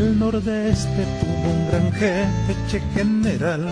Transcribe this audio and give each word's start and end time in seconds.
aquel 0.00 0.18
nordeste 0.18 1.06
tuvo 1.20 1.50
un 1.50 1.68
gran 1.68 1.92
jefe 1.92 2.80
general. 2.94 3.68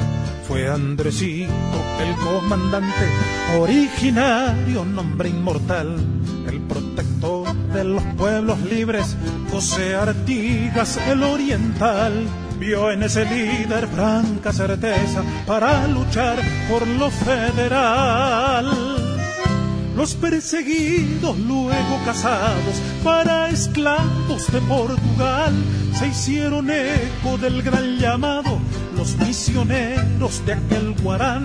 Fue 0.46 0.68
Andresito, 0.68 1.52
el 2.00 2.14
comandante, 2.16 3.06
originario, 3.58 4.84
nombre 4.84 5.30
inmortal, 5.30 5.96
el 6.46 6.60
protector 6.62 7.54
de 7.72 7.84
los 7.84 8.02
pueblos 8.16 8.60
libres, 8.60 9.16
José 9.50 9.94
Artigas, 9.94 10.98
el 11.08 11.22
oriental. 11.22 12.26
Vio 12.58 12.90
en 12.90 13.04
ese 13.04 13.24
líder 13.24 13.86
franca 13.88 14.52
certeza 14.52 15.22
para 15.46 15.86
luchar 15.86 16.38
por 16.68 16.86
lo 16.86 17.08
federal 17.10 18.97
los 19.98 20.14
perseguidos 20.14 21.36
luego 21.40 21.98
casados 22.06 22.80
para 23.02 23.50
esclavos 23.50 24.50
de 24.52 24.60
Portugal 24.60 25.52
se 25.92 26.06
hicieron 26.06 26.70
eco 26.70 27.36
del 27.36 27.60
gran 27.62 27.98
llamado 27.98 28.58
los 28.96 29.16
misioneros 29.18 30.46
de 30.46 30.52
aquel 30.52 30.94
guarán 31.02 31.44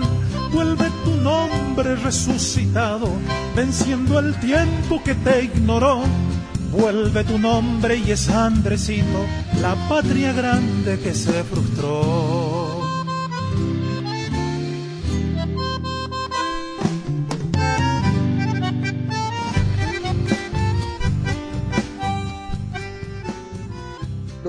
vuelve 0.52 0.88
tu 1.04 1.16
nombre 1.16 1.96
resucitado 1.96 3.08
venciendo 3.56 4.20
el 4.20 4.34
tiempo 4.40 5.02
que 5.02 5.14
te 5.14 5.44
ignoró. 5.44 6.02
Vuelve 6.70 7.22
tu 7.24 7.38
nombre 7.38 7.96
y 7.96 8.10
es 8.10 8.28
Andresito 8.28 9.24
la 9.60 9.74
patria 9.88 10.32
grande 10.32 10.98
que 10.98 11.14
se 11.14 11.44
frustró 11.44 12.43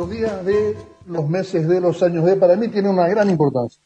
días 0.09 0.45
de 0.45 0.75
los 1.07 1.27
meses 1.29 1.67
de 1.67 1.79
los 1.79 2.01
años 2.03 2.25
de, 2.25 2.35
para 2.35 2.55
mí 2.55 2.67
tiene 2.69 2.89
una 2.89 3.07
gran 3.07 3.29
importancia. 3.29 3.81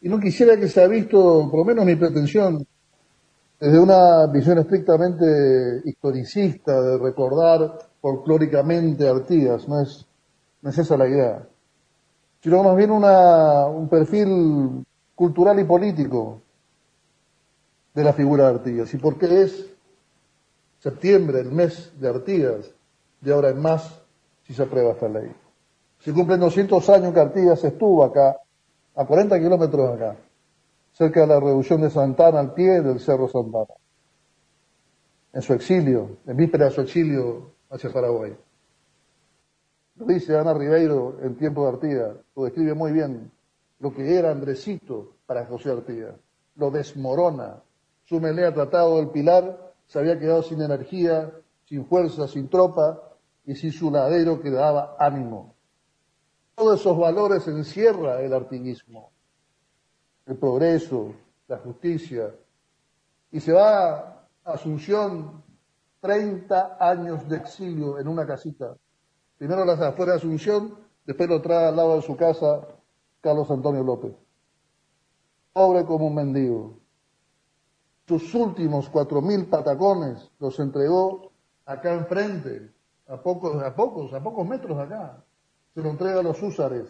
Y 0.00 0.08
no 0.08 0.18
quisiera 0.18 0.56
que 0.56 0.68
se 0.68 0.82
ha 0.82 0.88
visto, 0.88 1.48
por 1.50 1.60
lo 1.60 1.64
menos 1.64 1.84
mi 1.84 1.96
pretensión, 1.96 2.66
desde 3.60 3.78
una 3.78 4.26
visión 4.26 4.58
estrictamente 4.58 5.82
historicista, 5.84 6.82
de 6.82 6.98
recordar 6.98 7.78
folclóricamente 8.00 9.08
Artigas, 9.08 9.68
no 9.68 9.80
es, 9.80 10.04
no 10.60 10.70
es 10.70 10.78
esa 10.78 10.96
la 10.96 11.06
idea, 11.06 11.48
sino 12.40 12.64
más 12.64 12.76
bien 12.76 12.90
una, 12.90 13.66
un 13.66 13.88
perfil 13.88 14.84
cultural 15.14 15.60
y 15.60 15.64
político 15.64 16.42
de 17.94 18.02
la 18.02 18.12
figura 18.12 18.48
de 18.48 18.54
Artigas. 18.56 18.92
¿Y 18.94 18.96
por 18.96 19.16
qué 19.16 19.42
es 19.42 19.66
septiembre, 20.80 21.38
el 21.38 21.52
mes 21.52 21.92
de 22.00 22.08
Artigas, 22.08 22.72
de 23.20 23.32
ahora 23.32 23.50
en 23.50 23.60
más, 23.60 24.02
si 24.42 24.54
se 24.54 24.64
aprueba 24.64 24.94
esta 24.94 25.08
ley? 25.08 25.30
Se 26.02 26.12
cumplen 26.12 26.40
200 26.40 26.88
años 26.90 27.14
que 27.14 27.20
Artigas 27.20 27.62
estuvo 27.62 28.02
acá, 28.02 28.36
a 28.96 29.06
40 29.06 29.38
kilómetros 29.38 29.94
acá, 29.94 30.16
cerca 30.92 31.20
de 31.20 31.26
la 31.28 31.38
reducción 31.38 31.80
de 31.80 31.90
Santana, 31.90 32.40
al 32.40 32.54
pie 32.54 32.82
del 32.82 32.98
Cerro 32.98 33.28
Santana. 33.28 33.74
En 35.32 35.42
su 35.42 35.52
exilio, 35.52 36.16
en 36.26 36.36
víspera 36.36 36.64
de 36.64 36.70
su 36.72 36.80
exilio 36.80 37.52
hacia 37.70 37.92
Paraguay. 37.92 38.36
Lo 39.94 40.06
dice 40.06 40.36
Ana 40.36 40.52
Ribeiro 40.52 41.18
en 41.22 41.36
tiempo 41.36 41.62
de 41.62 41.68
Artigas, 41.68 42.16
lo 42.34 42.44
describe 42.44 42.74
muy 42.74 42.90
bien, 42.90 43.30
lo 43.78 43.94
que 43.94 44.18
era 44.18 44.32
Andresito 44.32 45.12
para 45.24 45.46
José 45.46 45.70
Artigas. 45.70 46.16
Lo 46.56 46.72
desmorona. 46.72 47.62
Su 48.04 48.20
melea 48.20 48.52
tratado 48.52 48.96
del 48.96 49.10
Pilar 49.10 49.72
se 49.86 50.00
había 50.00 50.18
quedado 50.18 50.42
sin 50.42 50.62
energía, 50.62 51.30
sin 51.64 51.86
fuerza, 51.86 52.26
sin 52.26 52.48
tropa 52.48 53.00
y 53.46 53.54
sin 53.54 53.70
su 53.70 53.88
ladero 53.88 54.40
que 54.40 54.50
daba 54.50 54.96
ánimo. 54.98 55.54
Todos 56.62 56.78
esos 56.78 56.96
valores 56.96 57.48
encierra 57.48 58.20
el 58.20 58.32
artiguismo, 58.32 59.10
el 60.26 60.36
progreso, 60.36 61.12
la 61.48 61.58
justicia. 61.58 62.32
Y 63.32 63.40
se 63.40 63.52
va 63.52 63.98
a 63.98 64.28
Asunción 64.44 65.42
30 65.98 66.76
años 66.78 67.28
de 67.28 67.38
exilio 67.38 67.98
en 67.98 68.06
una 68.06 68.24
casita. 68.24 68.76
Primero 69.38 69.64
las 69.64 69.80
afuera 69.80 70.12
de 70.12 70.18
Asunción, 70.18 70.78
después 71.04 71.28
lo 71.28 71.42
trae 71.42 71.66
al 71.66 71.74
lado 71.74 71.96
de 71.96 72.02
su 72.02 72.16
casa 72.16 72.60
Carlos 73.20 73.50
Antonio 73.50 73.82
López. 73.82 74.14
Pobre 75.52 75.84
como 75.84 76.06
un 76.06 76.14
mendigo. 76.14 76.78
Sus 78.06 78.32
últimos 78.36 78.88
cuatro 78.88 79.20
mil 79.20 79.46
patacones 79.46 80.30
los 80.38 80.60
entregó 80.60 81.32
acá 81.66 81.92
enfrente, 81.92 82.70
a 83.08 83.20
pocos, 83.20 83.60
a 83.60 83.74
pocos, 83.74 84.14
a 84.14 84.22
pocos 84.22 84.46
metros 84.46 84.76
de 84.76 84.84
acá 84.84 85.24
se 85.74 85.82
lo 85.82 85.90
entrega 85.90 86.20
a 86.20 86.22
los 86.22 86.42
húsares, 86.42 86.86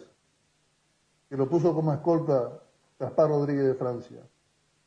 que 1.29 1.37
lo 1.37 1.49
puso 1.49 1.73
como 1.73 1.93
escolta 1.93 2.61
Gaspar 2.99 3.29
Rodríguez 3.29 3.65
de 3.65 3.75
Francia, 3.75 4.19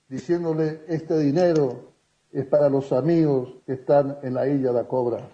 diciéndole, 0.09 0.83
este 0.89 1.19
dinero 1.19 1.93
es 2.31 2.47
para 2.47 2.69
los 2.69 2.93
amigos 2.93 3.55
que 3.65 3.75
están 3.75 4.19
en 4.23 4.35
la 4.35 4.47
isla 4.47 4.69
de 4.69 4.75
la 4.75 4.89
Cobra. 4.89 5.29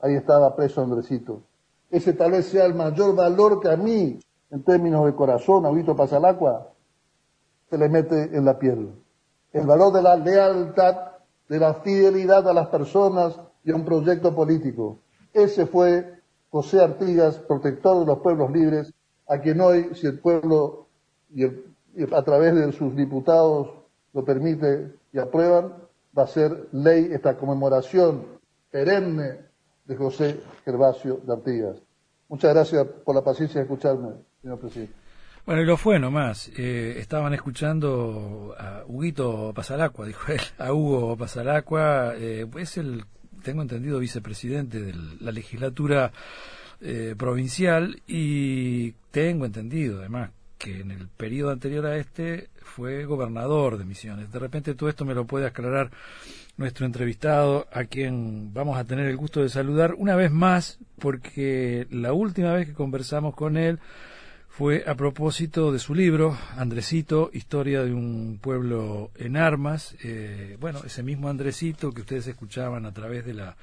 Ahí 0.00 0.14
estaba 0.14 0.56
preso 0.56 0.82
Andresito. 0.82 1.42
Ese 1.90 2.14
tal 2.14 2.32
vez 2.32 2.46
sea 2.46 2.64
el 2.64 2.74
mayor 2.74 3.14
valor 3.14 3.60
que 3.60 3.68
a 3.68 3.76
mí, 3.76 4.18
en 4.50 4.62
términos 4.64 5.04
de 5.04 5.14
corazón, 5.14 5.66
Aguito 5.66 5.94
Pasalacua, 5.94 6.72
se 7.68 7.76
le 7.78 7.88
mete 7.88 8.34
en 8.36 8.44
la 8.44 8.58
piel. 8.58 8.92
El 9.52 9.66
valor 9.66 9.92
de 9.92 10.02
la 10.02 10.16
lealtad, 10.16 11.12
de 11.48 11.58
la 11.58 11.74
fidelidad 11.74 12.48
a 12.48 12.54
las 12.54 12.68
personas 12.68 13.38
y 13.62 13.70
a 13.70 13.76
un 13.76 13.84
proyecto 13.84 14.34
político. 14.34 15.00
Ese 15.32 15.66
fue 15.66 16.21
José 16.52 16.82
Artigas, 16.82 17.38
protector 17.38 18.00
de 18.00 18.06
los 18.06 18.18
pueblos 18.18 18.52
libres, 18.52 18.92
a 19.26 19.38
quien 19.38 19.58
hoy, 19.62 19.88
si 19.94 20.06
el 20.06 20.18
pueblo 20.18 20.86
y, 21.34 21.44
a 21.44 22.22
través 22.22 22.54
de 22.54 22.70
sus 22.72 22.94
diputados 22.94 23.70
lo 24.12 24.22
permite 24.22 24.92
y 25.14 25.18
aprueban, 25.18 25.72
va 26.16 26.24
a 26.24 26.26
ser 26.26 26.68
ley 26.72 27.08
esta 27.10 27.38
conmemoración 27.38 28.26
perenne 28.70 29.46
de 29.86 29.96
José 29.96 30.40
Gervasio 30.66 31.20
de 31.26 31.32
Artigas. 31.32 31.78
Muchas 32.28 32.52
gracias 32.52 32.86
por 33.02 33.14
la 33.14 33.24
paciencia 33.24 33.60
de 33.60 33.64
escucharme, 33.64 34.10
señor 34.42 34.58
presidente. 34.58 34.92
Bueno, 35.46 35.62
y 35.62 35.64
lo 35.64 35.78
fue 35.78 35.98
nomás. 35.98 36.50
Eh, 36.58 36.96
estaban 36.98 37.32
escuchando 37.32 38.54
a 38.58 38.84
Huguito 38.86 39.52
Pasalacua, 39.54 40.06
dijo 40.06 40.30
él, 40.30 40.40
a 40.58 40.70
Hugo 40.74 41.16
Pasalacua, 41.16 42.12
eh, 42.14 42.46
es 42.58 42.76
el 42.76 43.06
tengo 43.42 43.62
entendido, 43.62 43.98
vicepresidente 43.98 44.80
de 44.80 44.94
la 45.20 45.32
legislatura 45.32 46.12
eh, 46.80 47.14
provincial 47.16 48.00
y 48.06 48.92
tengo 49.10 49.44
entendido, 49.44 50.00
además, 50.00 50.30
que 50.58 50.80
en 50.80 50.90
el 50.90 51.08
periodo 51.08 51.50
anterior 51.50 51.86
a 51.86 51.96
este 51.96 52.50
fue 52.62 53.04
gobernador 53.04 53.78
de 53.78 53.84
Misiones. 53.84 54.32
De 54.32 54.38
repente 54.38 54.74
todo 54.74 54.88
esto 54.88 55.04
me 55.04 55.14
lo 55.14 55.26
puede 55.26 55.46
aclarar 55.46 55.90
nuestro 56.56 56.86
entrevistado, 56.86 57.66
a 57.72 57.84
quien 57.84 58.52
vamos 58.52 58.78
a 58.78 58.84
tener 58.84 59.06
el 59.06 59.16
gusto 59.16 59.42
de 59.42 59.48
saludar 59.48 59.94
una 59.96 60.16
vez 60.16 60.30
más, 60.30 60.78
porque 60.98 61.86
la 61.90 62.12
última 62.12 62.52
vez 62.52 62.68
que 62.68 62.74
conversamos 62.74 63.34
con 63.34 63.56
él 63.56 63.78
fue 64.52 64.84
a 64.86 64.94
propósito 64.94 65.72
de 65.72 65.78
su 65.78 65.94
libro, 65.94 66.36
Andresito, 66.58 67.30
Historia 67.32 67.82
de 67.84 67.94
un 67.94 68.38
pueblo 68.38 69.10
en 69.16 69.38
armas. 69.38 69.96
Eh, 70.04 70.58
bueno, 70.60 70.80
ese 70.84 71.02
mismo 71.02 71.30
Andresito 71.30 71.90
que 71.90 72.02
ustedes 72.02 72.26
escuchaban 72.26 72.84
a 72.84 72.92
través 72.92 73.24
de 73.24 73.32
la, 73.32 73.56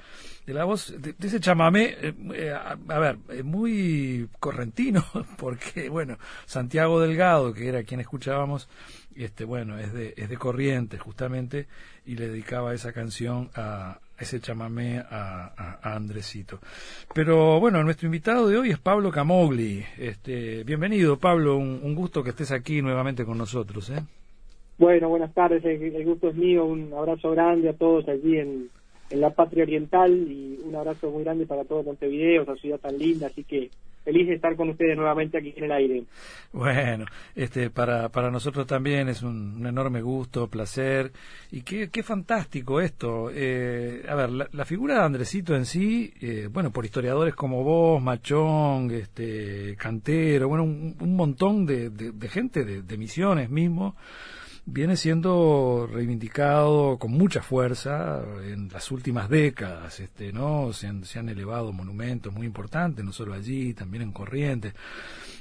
de 0.46 0.52
la 0.52 0.64
voz, 0.64 0.92
de, 0.98 1.14
ese 1.20 1.38
chamamé, 1.38 1.94
eh, 2.00 2.12
eh, 2.34 2.52
a, 2.52 2.98
ver, 2.98 3.18
muy 3.44 4.28
correntino, 4.40 5.04
porque, 5.38 5.88
bueno, 5.88 6.18
Santiago 6.46 7.00
Delgado, 7.00 7.54
que 7.54 7.68
era 7.68 7.84
quien 7.84 8.00
escuchábamos, 8.00 8.68
este, 9.14 9.44
bueno, 9.44 9.78
es 9.78 9.92
de, 9.92 10.14
es 10.16 10.28
de 10.28 10.36
Corrientes, 10.38 11.00
justamente, 11.00 11.68
y 12.04 12.16
le 12.16 12.26
dedicaba 12.26 12.74
esa 12.74 12.92
canción 12.92 13.48
a, 13.54 14.00
ese 14.20 14.38
chamamé 14.40 14.98
a, 14.98 15.78
Andresito. 15.82 16.58
Pero 17.14 17.58
bueno, 17.58 17.82
nuestro 17.82 18.06
invitado 18.06 18.48
de 18.48 18.58
hoy 18.58 18.70
es 18.70 18.78
Pablo 18.78 19.10
Camogli. 19.10 19.82
Este, 19.98 20.62
bienvenido, 20.64 21.18
Pablo, 21.18 21.56
un, 21.56 21.94
gusto 21.94 22.22
que 22.22 22.30
estés 22.30 22.52
aquí 22.52 22.82
nuevamente 22.82 23.24
con 23.24 23.38
nosotros. 23.38 23.90
¿eh? 23.90 24.00
Bueno, 24.78 25.08
buenas 25.08 25.32
tardes, 25.32 25.64
el, 25.64 26.04
gusto 26.04 26.28
es 26.28 26.36
mío, 26.36 26.66
un 26.66 26.92
abrazo 26.92 27.30
grande 27.30 27.70
a 27.70 27.72
todos 27.72 28.08
allí 28.08 28.36
en, 28.36 28.68
en 29.08 29.20
la 29.20 29.30
Patria 29.30 29.64
Oriental 29.64 30.12
y 30.12 30.60
un 30.64 30.76
abrazo 30.76 31.10
muy 31.10 31.24
grande 31.24 31.46
para 31.46 31.64
todo 31.64 31.82
Montevideo, 31.82 32.42
esa 32.42 32.56
ciudad 32.56 32.78
tan 32.78 32.98
linda, 32.98 33.26
así 33.26 33.44
que 33.44 33.70
feliz 34.04 34.28
de 34.28 34.34
estar 34.34 34.56
con 34.56 34.70
ustedes 34.70 34.96
nuevamente 34.96 35.38
aquí 35.38 35.52
en 35.56 35.64
el 35.64 35.72
aire. 35.72 36.04
Bueno, 36.52 37.04
este, 37.34 37.70
para, 37.70 38.08
para 38.08 38.30
nosotros 38.30 38.66
también 38.66 39.08
es 39.08 39.22
un, 39.22 39.66
enorme 39.66 40.00
gusto, 40.00 40.48
placer, 40.48 41.12
y 41.50 41.62
qué, 41.62 41.90
qué 41.90 42.02
fantástico 42.02 42.80
esto. 42.80 43.30
Eh, 43.32 44.04
a 44.08 44.14
ver, 44.14 44.30
la, 44.30 44.64
figura 44.64 44.94
de 44.94 45.00
Andresito 45.02 45.54
en 45.54 45.66
sí, 45.66 46.12
eh, 46.20 46.48
bueno, 46.50 46.70
por 46.70 46.84
historiadores 46.84 47.34
como 47.34 47.62
vos, 47.62 48.02
Machón, 48.02 48.90
este, 48.90 49.76
Cantero, 49.76 50.48
bueno, 50.48 50.64
un, 50.64 51.16
montón 51.16 51.66
de, 51.66 51.90
de, 51.90 52.28
gente 52.28 52.64
de, 52.64 52.82
de 52.82 52.98
misiones 52.98 53.50
mismo, 53.50 53.96
viene 54.72 54.96
siendo 54.96 55.88
reivindicado 55.92 56.98
con 56.98 57.12
mucha 57.12 57.42
fuerza 57.42 58.22
en 58.44 58.68
las 58.68 58.90
últimas 58.90 59.28
décadas, 59.28 60.00
este, 60.00 60.32
¿no? 60.32 60.72
Se 60.72 60.86
han, 60.86 61.04
se 61.04 61.18
han 61.18 61.28
elevado 61.28 61.72
monumentos 61.72 62.32
muy 62.32 62.46
importantes, 62.46 63.04
no 63.04 63.12
solo 63.12 63.34
allí, 63.34 63.74
también 63.74 64.02
en 64.02 64.12
Corrientes. 64.12 64.74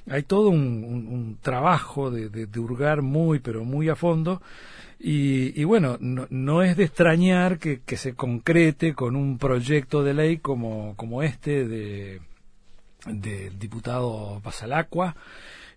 Hay 0.10 0.24
todo 0.24 0.50
un, 0.50 1.38
trabajo 1.42 2.10
de, 2.10 2.30
de, 2.30 2.60
hurgar 2.60 3.02
muy, 3.02 3.40
pero 3.40 3.64
muy 3.64 3.90
a 3.90 3.96
fondo. 3.96 4.42
Y, 5.00 5.60
y 5.60 5.64
bueno, 5.64 5.98
no, 6.00 6.64
es 6.64 6.76
de 6.76 6.84
extrañar 6.86 7.60
que, 7.60 7.82
se 7.96 8.16
concrete 8.16 8.94
con 8.94 9.16
un 9.16 9.38
proyecto 9.38 10.04
de 10.04 10.14
ley 10.14 10.38
como, 10.38 10.96
como 10.96 11.24
este 11.24 11.68
de 11.68 12.22
del 13.06 13.58
diputado 13.58 14.42
Pasalacua, 14.44 15.16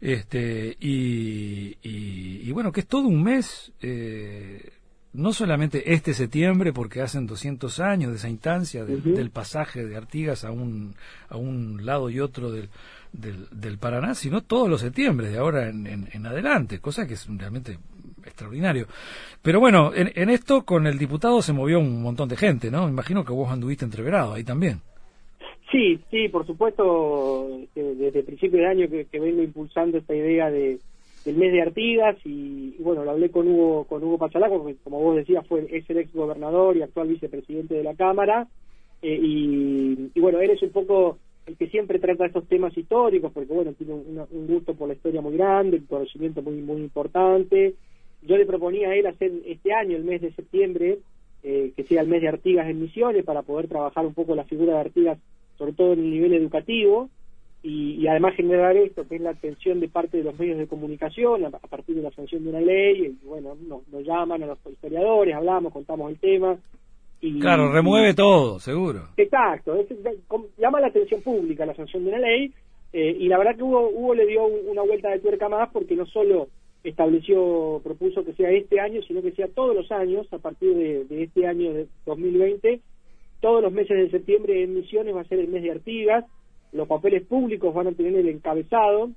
este, 0.02 0.76
y, 0.80 1.78
y, 1.80 2.50
bueno, 2.50 2.72
que 2.72 2.80
es 2.80 2.88
todo 2.88 3.06
un 3.06 3.22
mes, 3.22 3.70
eh, 3.80 4.72
no 5.12 5.32
solamente 5.32 5.94
este 5.94 6.12
septiembre, 6.12 6.72
porque 6.72 7.02
hacen 7.02 7.24
200 7.28 7.78
años 7.78 8.10
de 8.10 8.16
esa 8.16 8.28
instancia 8.28 8.84
del 8.84 9.30
pasaje 9.30 9.86
de 9.86 9.96
Artigas 9.96 10.44
a 10.44 10.50
un, 10.50 10.96
a 11.28 11.36
un 11.36 11.86
lado 11.86 12.10
y 12.10 12.18
otro 12.18 12.50
del, 12.50 12.68
del, 13.12 13.78
Paraná, 13.78 14.16
sino 14.16 14.40
todos 14.40 14.68
los 14.68 14.80
septiembre, 14.80 15.28
de 15.28 15.38
ahora 15.38 15.68
en, 15.68 15.86
en, 15.86 16.26
adelante, 16.26 16.80
cosa 16.80 17.06
que 17.06 17.14
es 17.14 17.28
realmente 17.28 17.78
extraordinario. 18.24 18.88
Pero 19.40 19.60
bueno, 19.60 19.94
en, 19.94 20.10
en, 20.16 20.30
esto 20.30 20.64
con 20.64 20.88
el 20.88 20.98
diputado 20.98 21.42
se 21.42 21.52
movió 21.52 21.78
un 21.78 22.02
montón 22.02 22.28
de 22.28 22.36
gente, 22.36 22.72
¿no? 22.72 22.88
Imagino 22.88 23.24
que 23.24 23.32
vos 23.32 23.52
anduviste 23.52 23.84
entreverado 23.84 24.34
ahí 24.34 24.42
también. 24.42 24.80
Sí, 25.72 25.98
sí, 26.10 26.28
por 26.28 26.46
supuesto, 26.46 27.48
desde 27.74 28.18
el 28.18 28.24
principio 28.26 28.58
de 28.58 28.66
año 28.66 28.88
que, 28.90 29.18
vengo 29.18 29.42
impulsando 29.42 29.96
esta 29.96 30.14
idea 30.14 30.50
de, 30.50 30.78
del 31.24 31.36
mes 31.38 31.50
de 31.50 31.62
Artigas 31.62 32.18
y, 32.26 32.76
bueno, 32.80 33.04
lo 33.04 33.12
hablé 33.12 33.30
con 33.30 33.48
Hugo, 33.48 33.84
con 33.84 34.04
Hugo 34.04 34.18
Pachalaco, 34.18 34.66
que 34.66 34.76
como 34.84 35.00
vos 35.00 35.16
decías 35.16 35.46
fue, 35.46 35.66
es 35.70 35.88
el 35.88 35.96
ex 35.96 36.12
gobernador 36.12 36.76
y 36.76 36.82
actual 36.82 37.08
vicepresidente 37.08 37.74
de 37.74 37.84
la 37.84 37.94
Cámara, 37.94 38.46
eh, 39.00 39.18
y, 39.18 40.20
bueno, 40.20 40.40
él 40.40 40.50
es 40.50 40.62
un 40.62 40.72
poco 40.72 41.18
el 41.46 41.56
que 41.56 41.68
siempre 41.68 41.98
trata 41.98 42.26
estos 42.26 42.46
temas 42.48 42.76
históricos, 42.76 43.32
porque 43.32 43.52
bueno, 43.52 43.72
tiene 43.72 43.94
un, 43.94 44.46
gusto 44.46 44.74
por 44.74 44.88
la 44.88 44.94
historia 44.94 45.22
muy 45.22 45.38
grande, 45.38 45.78
un 45.78 45.86
conocimiento 45.86 46.42
muy, 46.42 46.56
muy 46.56 46.82
importante. 46.82 47.74
Yo 48.20 48.36
le 48.36 48.44
proponía 48.44 48.90
a 48.90 48.94
él 48.94 49.06
hacer 49.06 49.32
este 49.46 49.72
año, 49.72 49.96
el 49.96 50.04
mes 50.04 50.20
de 50.20 50.32
septiembre, 50.34 50.98
eh, 51.42 51.72
que 51.74 51.82
sea 51.84 52.02
el 52.02 52.08
mes 52.08 52.20
de 52.20 52.28
Artigas 52.28 52.68
en 52.68 52.80
Misiones, 52.80 53.24
para 53.24 53.40
poder 53.40 53.68
trabajar 53.68 54.04
un 54.04 54.12
poco 54.12 54.36
la 54.36 54.44
figura 54.44 54.74
de 54.74 54.80
Artigas 54.80 55.18
sobre 55.62 55.74
todo 55.74 55.92
en 55.92 56.00
el 56.00 56.10
nivel 56.10 56.32
educativo, 56.32 57.08
y, 57.62 58.04
además 58.08 58.34
generar 58.34 58.76
esto, 58.76 59.06
que 59.06 59.14
es 59.14 59.20
la 59.20 59.30
atención 59.30 59.78
de 59.78 59.86
parte 59.86 60.16
de 60.16 60.24
los 60.24 60.36
medios 60.36 60.58
de 60.58 60.66
comunicación 60.66 61.44
a, 61.44 61.50
partir 61.50 61.94
de 61.94 62.02
la 62.02 62.10
sanción 62.10 62.42
de 62.42 62.50
una 62.50 62.60
ley, 62.60 63.16
y 63.22 63.24
bueno, 63.24 63.56
nos, 63.68 64.04
llaman 64.04 64.42
a 64.42 64.46
los 64.46 64.58
historiadores, 64.68 65.36
hablamos, 65.36 65.72
contamos 65.72 66.10
el 66.10 66.18
tema. 66.18 66.58
Y, 67.20 67.38
claro, 67.38 67.70
remueve 67.70 68.12
todo, 68.12 68.58
seguro. 68.58 69.10
Exacto, 69.16 69.78
llama 70.58 70.80
la 70.80 70.88
atención 70.88 71.22
pública 71.22 71.64
la 71.64 71.76
sanción 71.76 72.02
de 72.02 72.08
una 72.08 72.18
ley, 72.18 72.52
eh, 72.92 73.16
y 73.20 73.28
la 73.28 73.38
verdad 73.38 73.54
que 73.54 73.62
Hugo, 73.62 73.88
Hugo 73.88 74.14
le 74.16 74.26
dio 74.26 74.44
una 74.44 74.82
vuelta 74.82 75.10
de 75.10 75.20
tuerca 75.20 75.48
más 75.48 75.70
porque 75.72 75.94
no 75.94 76.06
solo 76.06 76.48
estableció, 76.82 77.80
propuso 77.84 78.24
que 78.24 78.32
sea 78.32 78.50
este 78.50 78.80
año, 78.80 79.00
sino 79.06 79.22
que 79.22 79.30
sea 79.30 79.46
todos 79.46 79.76
los 79.76 79.92
años, 79.92 80.26
a 80.32 80.38
partir 80.38 80.74
de, 80.74 81.04
de 81.04 81.22
este 81.22 81.46
año 81.46 81.72
de 81.72 81.86
2020, 82.04 82.80
todos 83.42 83.60
los 83.60 83.72
meses 83.72 83.96
de 83.96 84.10
septiembre 84.10 84.62
en 84.62 84.74
Misiones 84.74 85.14
va 85.14 85.22
a 85.22 85.24
ser 85.24 85.40
el 85.40 85.48
mes 85.48 85.64
de 85.64 85.72
Artigas, 85.72 86.24
los 86.72 86.88
papeles 86.88 87.26
públicos 87.26 87.74
van 87.74 87.88
a 87.88 87.92
tener 87.92 88.14
el 88.14 88.28
encabezado 88.28 89.10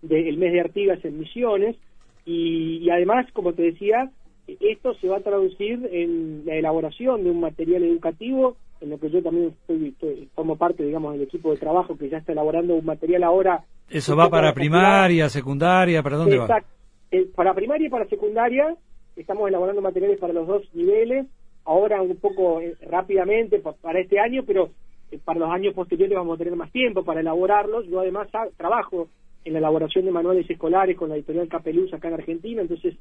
del 0.00 0.36
mes 0.38 0.52
de 0.52 0.60
Artigas 0.60 1.04
en 1.04 1.18
Misiones 1.18 1.76
y, 2.24 2.88
además, 2.90 3.26
como 3.32 3.52
te 3.52 3.62
decía, 3.62 4.08
esto 4.46 4.94
se 4.94 5.08
va 5.08 5.16
a 5.16 5.22
traducir 5.22 5.88
en 5.92 6.44
la 6.46 6.54
elaboración 6.54 7.24
de 7.24 7.30
un 7.30 7.40
material 7.40 7.82
educativo, 7.82 8.56
en 8.80 8.90
lo 8.90 9.00
que 9.00 9.10
yo 9.10 9.20
también 9.20 9.52
estoy, 9.68 10.28
como 10.36 10.56
parte, 10.56 10.84
digamos, 10.84 11.14
del 11.14 11.22
equipo 11.22 11.50
de 11.50 11.58
trabajo 11.58 11.98
que 11.98 12.08
ya 12.08 12.18
está 12.18 12.30
elaborando 12.30 12.76
un 12.76 12.84
material 12.84 13.24
ahora. 13.24 13.64
¿Eso 13.90 14.14
va 14.14 14.30
para 14.30 14.54
primaria, 14.54 15.28
secundaria? 15.28 16.02
¿Para 16.04 16.16
dónde 16.18 16.38
va? 16.38 16.62
Eh, 17.10 17.26
para 17.34 17.52
primaria 17.52 17.88
y 17.88 17.90
para 17.90 18.06
secundaria 18.06 18.76
estamos 19.16 19.48
elaborando 19.48 19.82
materiales 19.82 20.18
para 20.18 20.32
los 20.32 20.46
dos 20.46 20.62
niveles 20.72 21.26
ahora 21.64 22.02
un 22.02 22.16
poco 22.16 22.60
eh, 22.60 22.76
rápidamente 22.82 23.60
para 23.60 24.00
este 24.00 24.18
año, 24.18 24.42
pero 24.46 24.70
eh, 25.10 25.18
para 25.24 25.40
los 25.40 25.50
años 25.50 25.74
posteriores 25.74 26.16
vamos 26.16 26.36
a 26.36 26.38
tener 26.38 26.56
más 26.56 26.72
tiempo 26.72 27.04
para 27.04 27.20
elaborarlos. 27.20 27.86
Yo 27.86 28.00
además 28.00 28.28
trabajo 28.56 29.08
en 29.44 29.52
la 29.54 29.58
elaboración 29.58 30.04
de 30.04 30.12
manuales 30.12 30.48
escolares 30.48 30.96
con 30.96 31.08
la 31.08 31.16
editorial 31.16 31.48
Capeluz 31.48 31.92
acá 31.92 32.08
en 32.08 32.14
Argentina, 32.14 32.62
entonces 32.62 32.94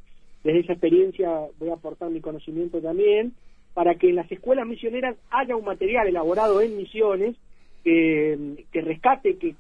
desde 0.43 0.59
esa 0.59 0.73
experiencia 0.73 1.29
voy 1.59 1.69
a 1.69 1.75
aportar 1.75 2.09
mi 2.09 2.19
conocimiento 2.19 2.81
también 2.81 3.33
para 3.73 3.95
que 3.95 4.09
en 4.09 4.15
las 4.15 4.31
escuelas 4.31 4.67
misioneras 4.67 5.15
haya 5.29 5.55
un 5.55 5.65
material 5.65 6.07
elaborado 6.07 6.61
en 6.61 6.75
misiones 6.75 7.35
que, 7.83 8.59
rescate, 8.73 9.37
que, 9.37 9.55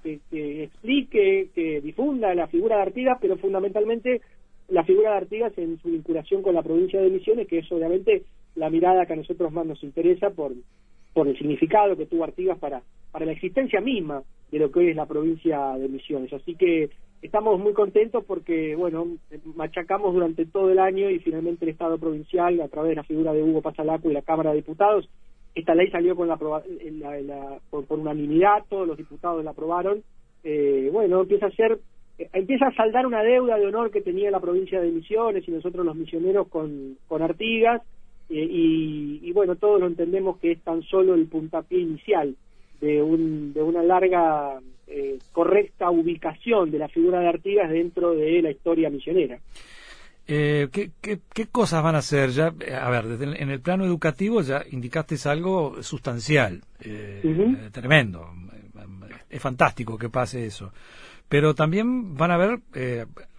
explique, 0.63 1.49
que 1.55 1.81
difunda 1.81 2.35
la 2.35 2.47
figura 2.47 2.75
de 2.75 2.81
Artigas, 2.83 3.17
pero 3.19 3.37
fundamentalmente 3.37 4.21
la 4.67 4.83
figura 4.83 5.11
de 5.11 5.17
Artigas 5.17 5.57
en 5.57 5.79
su 5.79 5.89
vinculación 5.89 6.41
con 6.41 6.55
la 6.55 6.61
provincia 6.61 7.01
de 7.01 7.09
Misiones, 7.09 7.47
que 7.47 7.59
es 7.59 7.71
obviamente 7.71 8.23
la 8.55 8.69
mirada 8.69 9.05
que 9.05 9.13
a 9.13 9.17
nosotros 9.17 9.51
más 9.51 9.65
nos 9.65 9.83
interesa 9.83 10.29
por, 10.29 10.53
por 11.13 11.27
el 11.27 11.37
significado 11.37 11.97
que 11.97 12.05
tuvo 12.05 12.23
Artigas 12.23 12.57
para, 12.59 12.81
para 13.11 13.25
la 13.25 13.31
existencia 13.31 13.81
misma 13.81 14.23
de 14.51 14.59
lo 14.59 14.71
que 14.71 14.79
hoy 14.79 14.89
es 14.89 14.95
la 14.95 15.05
provincia 15.05 15.77
de 15.77 15.87
Misiones. 15.87 16.31
Así 16.33 16.55
que 16.55 16.89
estamos 17.21 17.59
muy 17.59 17.73
contentos 17.73 18.23
porque, 18.25 18.75
bueno, 18.75 19.07
machacamos 19.55 20.13
durante 20.13 20.45
todo 20.45 20.69
el 20.71 20.79
año 20.79 21.09
y 21.09 21.19
finalmente 21.19 21.65
el 21.65 21.71
Estado 21.71 21.97
provincial, 21.97 22.59
a 22.61 22.67
través 22.67 22.89
de 22.89 22.95
la 22.95 23.03
figura 23.03 23.33
de 23.33 23.43
Hugo 23.43 23.61
Pasalaco 23.61 24.09
y 24.09 24.13
la 24.13 24.21
Cámara 24.21 24.51
de 24.51 24.57
Diputados, 24.57 25.09
esta 25.53 25.75
ley 25.75 25.89
salió 25.91 26.15
con 26.15 26.27
la, 26.27 26.37
la, 26.37 27.59
por, 27.69 27.85
unanimidad, 27.89 28.63
todos 28.69 28.87
los 28.87 28.97
diputados 28.97 29.43
la 29.43 29.51
aprobaron. 29.51 30.01
Eh, 30.43 30.89
bueno, 30.91 31.21
empieza 31.21 31.47
a 31.47 31.51
ser 31.51 31.79
empieza 32.33 32.67
a 32.67 32.75
saldar 32.75 33.07
una 33.07 33.23
deuda 33.23 33.57
de 33.57 33.65
honor 33.65 33.89
que 33.89 34.01
tenía 34.01 34.29
la 34.29 34.39
provincia 34.39 34.79
de 34.79 34.91
Misiones 34.91 35.47
y 35.47 35.51
nosotros 35.51 35.83
los 35.83 35.95
misioneros 35.95 36.47
con, 36.49 36.97
con 37.07 37.21
Artigas 37.23 37.81
eh, 38.33 38.47
y, 38.49 39.31
bueno, 39.33 39.57
todos 39.57 39.79
lo 39.81 39.87
entendemos 39.87 40.37
que 40.37 40.53
es 40.53 40.61
tan 40.61 40.81
solo 40.83 41.15
el 41.15 41.25
puntapié 41.25 41.79
inicial 41.79 42.35
de, 42.79 43.01
un, 43.01 43.53
de 43.53 43.61
una 43.61 43.83
larga, 43.83 44.59
eh, 44.87 45.19
correcta 45.33 45.89
ubicación 45.89 46.71
de 46.71 46.79
la 46.79 46.87
figura 46.87 47.19
de 47.19 47.27
Artigas 47.27 47.69
dentro 47.69 48.13
de 48.13 48.41
la 48.41 48.51
historia 48.51 48.89
misionera. 48.89 49.37
Eh, 50.27 50.69
¿qué, 50.71 50.91
qué, 51.01 51.45
cosas 51.47 51.83
van 51.83 51.95
a 51.95 51.97
hacer? 51.97 52.29
Ya, 52.29 52.47
a 52.47 52.89
ver, 52.89 53.05
desde 53.05 53.41
en 53.41 53.49
el 53.49 53.59
plano 53.59 53.83
educativo 53.83 54.41
ya 54.41 54.63
indicaste 54.71 55.17
algo 55.25 55.83
sustancial, 55.83 56.61
tremendo. 57.71 58.29
Es 59.29 59.41
fantástico 59.41 59.97
que 59.97 60.09
pase 60.09 60.45
eso. 60.45 60.71
Pero 61.27 61.53
también 61.53 62.15
van 62.15 62.31
a 62.31 62.37
ver, 62.37 62.59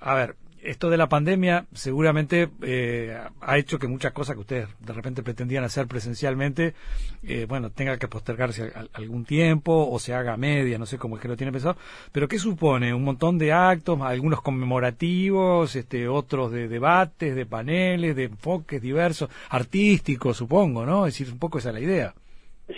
a 0.01 0.15
ver, 0.15 0.35
esto 0.63 0.91
de 0.91 0.97
la 0.97 1.09
pandemia 1.09 1.67
seguramente 1.73 2.49
eh, 2.63 3.17
ha 3.41 3.59
hecho 3.59 3.79
que 3.79 3.89
muchas 3.89 4.13
cosas 4.13 4.37
que 4.37 4.41
ustedes 4.41 4.69
de 4.81 4.93
repente 4.93 5.23
pretendían 5.23 5.65
hacer 5.65 5.87
presencialmente, 5.87 6.75
eh, 7.23 7.47
bueno, 7.49 7.71
tenga 7.71 7.99
que 7.99 8.09
postergarse 8.09 8.73
algún 8.93 9.25
tiempo 9.25 9.89
o 9.91 9.99
se 9.99 10.15
haga 10.15 10.37
media, 10.37 10.79
no 10.79 10.87
sé 10.87 10.99
cómo 10.99 11.17
es 11.17 11.23
que 11.23 11.29
lo 11.29 11.37
tiene 11.37 11.53
pensado. 11.53 11.77
Pero 12.13 12.29
¿qué 12.29 12.39
supone? 12.39 12.95
Un 12.95 13.05
montón 13.05 13.39
de 13.39 13.53
actos, 13.53 14.01
algunos 14.01 14.41
conmemorativos, 14.41 15.75
este, 15.77 16.09
otros 16.09 16.53
de 16.53 16.69
debates, 16.69 17.35
de 17.35 17.47
paneles, 17.47 18.17
de 18.17 18.25
enfoques 18.25 18.81
diversos, 18.81 19.29
artísticos, 19.51 20.37
supongo, 20.37 20.87
¿no? 20.87 21.07
Es 21.07 21.15
decir, 21.15 21.33
un 21.33 21.39
poco 21.39 21.59
esa 21.59 21.71
es 21.71 21.75
la 21.75 21.81
idea. 21.81 22.15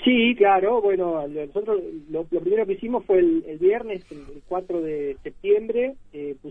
Sí, 0.03 0.35
claro. 0.37 0.81
Bueno, 0.81 1.27
nosotros 1.29 1.81
lo, 2.11 2.25
primero 2.25 2.67
que 2.67 2.73
hicimos 2.73 3.05
fue 3.05 3.19
el, 3.19 3.59
viernes, 3.61 4.05
el, 4.11 4.43
4 4.49 4.81
de 4.81 5.17
septiembre, 5.23 5.95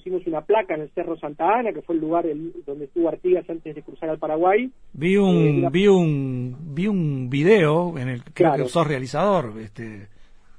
pusimos 0.03 0.27
una 0.27 0.41
placa 0.41 0.75
en 0.75 0.81
el 0.81 0.89
Cerro 0.89 1.17
Santa 1.17 1.60
Ana, 1.60 1.72
que 1.72 1.81
fue 1.81 1.95
el 1.95 2.01
lugar 2.01 2.25
donde 2.65 2.86
estuvo 2.86 3.07
Artigas 3.07 3.50
antes 3.50 3.74
de 3.74 3.81
cruzar 3.81 4.10
al 4.10 4.19
Paraguay. 4.19 4.69
Vi 4.91 5.15
un, 5.15 5.63
eh, 5.63 5.69
vi 5.72 5.88
un, 5.88 6.57
vi 6.75 6.88
un 6.88 7.29
video 7.29 7.98
en 7.98 8.10
el 8.10 8.24
que 8.24 8.33
creo 8.33 8.53
que 8.55 8.65
sos 8.65 8.86
realizador. 8.86 9.53
Este... 9.62 10.07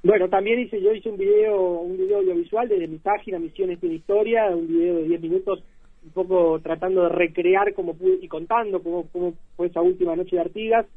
Bueno, 0.03 0.29
también 0.29 0.59
hice, 0.59 0.81
yo 0.81 0.91
hice 0.93 1.09
un 1.09 1.17
video, 1.17 1.79
un 1.81 1.95
video 1.95 2.19
audiovisual 2.19 2.67
desde 2.67 2.87
mi 2.87 2.97
página 2.97 3.37
Misiones 3.37 3.79
de 3.81 3.87
Historia, 3.93 4.47
un 4.47 4.67
video 4.67 4.95
de 4.95 5.03
10 5.09 5.21
minutos, 5.21 5.63
un 6.03 6.11
poco 6.11 6.59
tratando 6.61 7.03
de 7.03 7.09
recrear 7.09 7.73
como 7.75 7.95
y 8.19 8.27
contando 8.27 8.81
cómo, 8.81 9.07
cómo 9.11 9.33
fue 9.55 9.67
esa 9.67 9.81
última 9.81 10.15
noche 10.15 10.37
de 10.37 10.41
Artigas 10.41 10.87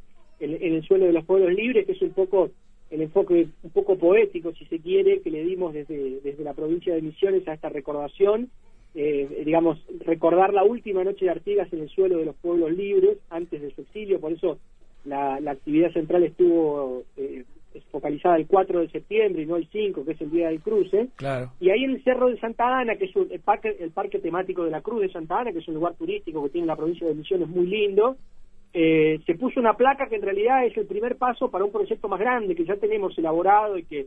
en, 0.40 0.74
el 0.74 0.82
suelo 0.84 1.04
de 1.04 1.12
los 1.12 1.24
pueblos 1.26 1.52
libres, 1.52 1.84
que 1.84 1.92
es 1.92 2.00
un 2.00 2.12
poco 2.12 2.50
el 2.90 3.02
enfoque 3.02 3.48
un 3.62 3.70
poco 3.70 3.98
poético, 3.98 4.52
si 4.52 4.64
se 4.66 4.80
quiere, 4.80 5.20
que 5.20 5.30
le 5.30 5.44
dimos 5.44 5.74
desde, 5.74 6.20
desde 6.20 6.44
la 6.44 6.54
provincia 6.54 6.94
de 6.94 7.02
Misiones 7.02 7.46
a 7.46 7.54
esta 7.54 7.68
recordación, 7.68 8.50
eh, 8.94 9.42
digamos, 9.44 9.78
recordar 10.04 10.54
la 10.54 10.64
última 10.64 11.04
noche 11.04 11.26
de 11.26 11.30
Artigas 11.30 11.72
en 11.72 11.80
el 11.80 11.88
suelo 11.90 12.18
de 12.18 12.24
los 12.24 12.36
pueblos 12.36 12.72
libres 12.72 13.18
antes 13.30 13.60
de 13.60 13.70
su 13.74 13.82
exilio, 13.82 14.20
por 14.20 14.32
eso 14.32 14.58
la, 15.04 15.38
la 15.40 15.52
actividad 15.52 15.92
central 15.92 16.24
estuvo 16.24 17.04
eh, 17.16 17.44
focalizada 17.90 18.36
el 18.36 18.46
4 18.46 18.80
de 18.80 18.88
septiembre 18.88 19.42
y 19.42 19.46
no 19.46 19.56
el 19.56 19.68
5, 19.68 20.04
que 20.04 20.12
es 20.12 20.20
el 20.20 20.30
día 20.30 20.48
del 20.48 20.60
cruce. 20.60 21.08
Claro. 21.16 21.52
Y 21.60 21.70
ahí 21.70 21.84
en 21.84 21.92
el 21.92 22.04
Cerro 22.04 22.28
de 22.28 22.38
Santa 22.38 22.78
Ana, 22.78 22.96
que 22.96 23.06
es 23.06 23.16
el, 23.16 23.40
parque, 23.40 23.76
el 23.78 23.90
parque 23.90 24.18
temático 24.18 24.64
de 24.64 24.70
la 24.70 24.80
Cruz 24.80 25.02
de 25.02 25.12
Santa 25.12 25.40
Ana, 25.40 25.52
que 25.52 25.58
es 25.58 25.68
un 25.68 25.74
lugar 25.74 25.94
turístico 25.94 26.42
que 26.42 26.50
tiene 26.50 26.66
la 26.66 26.76
provincia 26.76 27.06
de 27.06 27.14
Misiones 27.14 27.48
muy 27.48 27.66
lindo, 27.66 28.16
eh, 28.80 29.18
se 29.26 29.34
puso 29.34 29.58
una 29.58 29.74
placa 29.74 30.06
que 30.06 30.14
en 30.14 30.22
realidad 30.22 30.64
es 30.64 30.76
el 30.76 30.86
primer 30.86 31.16
paso 31.16 31.50
para 31.50 31.64
un 31.64 31.72
proyecto 31.72 32.06
más 32.06 32.20
grande 32.20 32.54
que 32.54 32.64
ya 32.64 32.76
tenemos 32.76 33.18
elaborado 33.18 33.76
y 33.76 33.82
que 33.82 34.06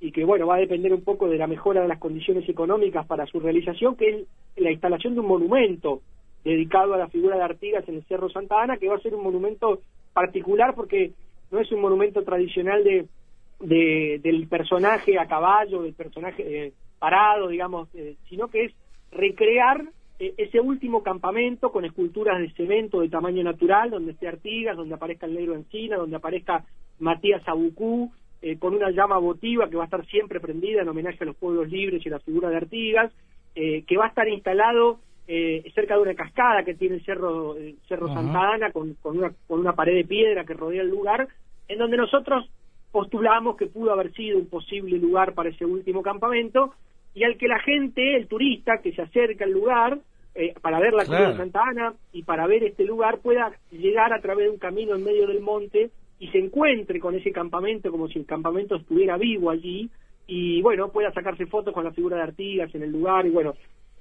y 0.00 0.10
que 0.10 0.24
bueno 0.24 0.46
va 0.46 0.54
a 0.56 0.60
depender 0.60 0.94
un 0.94 1.04
poco 1.04 1.28
de 1.28 1.36
la 1.36 1.46
mejora 1.46 1.82
de 1.82 1.88
las 1.88 1.98
condiciones 1.98 2.48
económicas 2.48 3.06
para 3.06 3.26
su 3.26 3.40
realización, 3.40 3.94
que 3.94 4.08
es 4.08 4.26
la 4.56 4.70
instalación 4.70 5.12
de 5.12 5.20
un 5.20 5.26
monumento 5.26 6.00
dedicado 6.44 6.94
a 6.94 6.98
la 6.98 7.08
figura 7.08 7.36
de 7.36 7.42
Artigas 7.42 7.86
en 7.88 7.96
el 7.96 8.04
Cerro 8.04 8.30
Santa 8.30 8.62
Ana, 8.62 8.78
que 8.78 8.88
va 8.88 8.96
a 8.96 9.00
ser 9.00 9.14
un 9.14 9.22
monumento 9.22 9.80
particular 10.14 10.74
porque 10.74 11.12
no 11.50 11.60
es 11.60 11.70
un 11.70 11.82
monumento 11.82 12.22
tradicional 12.22 12.84
de, 12.84 14.18
del 14.22 14.48
personaje 14.48 15.18
a 15.18 15.26
caballo, 15.26 15.82
del 15.82 15.92
personaje 15.92 16.68
eh, 16.68 16.72
parado, 16.98 17.48
digamos, 17.48 17.94
eh, 17.94 18.16
sino 18.30 18.48
que 18.48 18.64
es 18.64 18.72
recrear 19.12 19.84
ese 20.18 20.60
último 20.60 21.02
campamento 21.02 21.70
con 21.70 21.84
esculturas 21.84 22.38
de 22.38 22.50
cemento 22.52 23.00
de 23.00 23.08
tamaño 23.08 23.42
natural, 23.42 23.90
donde 23.90 24.12
esté 24.12 24.28
Artigas, 24.28 24.76
donde 24.76 24.94
aparezca 24.94 25.26
el 25.26 25.34
negro 25.34 25.54
Encina, 25.54 25.96
donde 25.96 26.16
aparezca 26.16 26.64
Matías 26.98 27.46
Abucú, 27.46 28.10
con 28.58 28.74
una 28.74 28.90
llama 28.90 29.18
votiva 29.18 29.68
que 29.68 29.76
va 29.76 29.82
a 29.82 29.86
estar 29.86 30.06
siempre 30.06 30.40
prendida 30.40 30.82
en 30.82 30.88
homenaje 30.88 31.18
a 31.22 31.26
los 31.26 31.36
pueblos 31.36 31.68
libres 31.68 32.04
y 32.04 32.08
a 32.08 32.12
la 32.12 32.20
figura 32.20 32.48
de 32.48 32.56
Artigas, 32.56 33.12
que 33.54 33.96
va 33.96 34.06
a 34.06 34.08
estar 34.08 34.28
instalado 34.28 35.00
eh, 35.28 35.72
cerca 35.74 35.96
de 35.96 36.02
una 36.02 36.14
cascada 36.14 36.62
que 36.64 36.74
tiene 36.74 36.96
el 36.96 37.04
Cerro, 37.04 37.56
cerro 37.88 38.06
Santa 38.06 38.52
Ana, 38.52 38.70
con, 38.70 38.94
con, 38.94 39.18
una, 39.18 39.32
con 39.48 39.58
una 39.58 39.74
pared 39.74 39.94
de 39.94 40.04
piedra 40.04 40.44
que 40.44 40.54
rodea 40.54 40.82
el 40.82 40.88
lugar, 40.88 41.26
en 41.66 41.78
donde 41.78 41.96
nosotros 41.96 42.48
postulamos 42.92 43.56
que 43.56 43.66
pudo 43.66 43.92
haber 43.92 44.12
sido 44.12 44.38
un 44.38 44.46
posible 44.46 44.98
lugar 44.98 45.34
para 45.34 45.48
ese 45.48 45.64
último 45.64 46.02
campamento, 46.02 46.74
y 47.16 47.24
al 47.24 47.38
que 47.38 47.48
la 47.48 47.58
gente, 47.60 48.14
el 48.14 48.28
turista 48.28 48.82
que 48.82 48.92
se 48.92 49.00
acerca 49.00 49.46
al 49.46 49.50
lugar, 49.50 49.98
eh, 50.34 50.52
para 50.60 50.78
ver 50.78 50.92
la 50.92 51.06
ciudad 51.06 51.30
de 51.30 51.36
Santa 51.38 51.62
Ana 51.66 51.94
y 52.12 52.24
para 52.24 52.46
ver 52.46 52.62
este 52.62 52.84
lugar, 52.84 53.20
pueda 53.20 53.52
llegar 53.72 54.12
a 54.12 54.20
través 54.20 54.44
de 54.44 54.50
un 54.50 54.58
camino 54.58 54.94
en 54.94 55.02
medio 55.02 55.26
del 55.26 55.40
monte 55.40 55.90
y 56.18 56.28
se 56.28 56.38
encuentre 56.38 57.00
con 57.00 57.14
ese 57.14 57.32
campamento 57.32 57.90
como 57.90 58.06
si 58.08 58.18
el 58.18 58.26
campamento 58.26 58.76
estuviera 58.76 59.16
vivo 59.16 59.48
allí, 59.50 59.88
y 60.26 60.60
bueno, 60.60 60.90
pueda 60.90 61.10
sacarse 61.12 61.46
fotos 61.46 61.72
con 61.72 61.84
la 61.84 61.92
figura 61.92 62.16
de 62.16 62.24
Artigas 62.24 62.74
en 62.74 62.82
el 62.82 62.92
lugar, 62.92 63.24
y 63.26 63.30
bueno, 63.30 63.54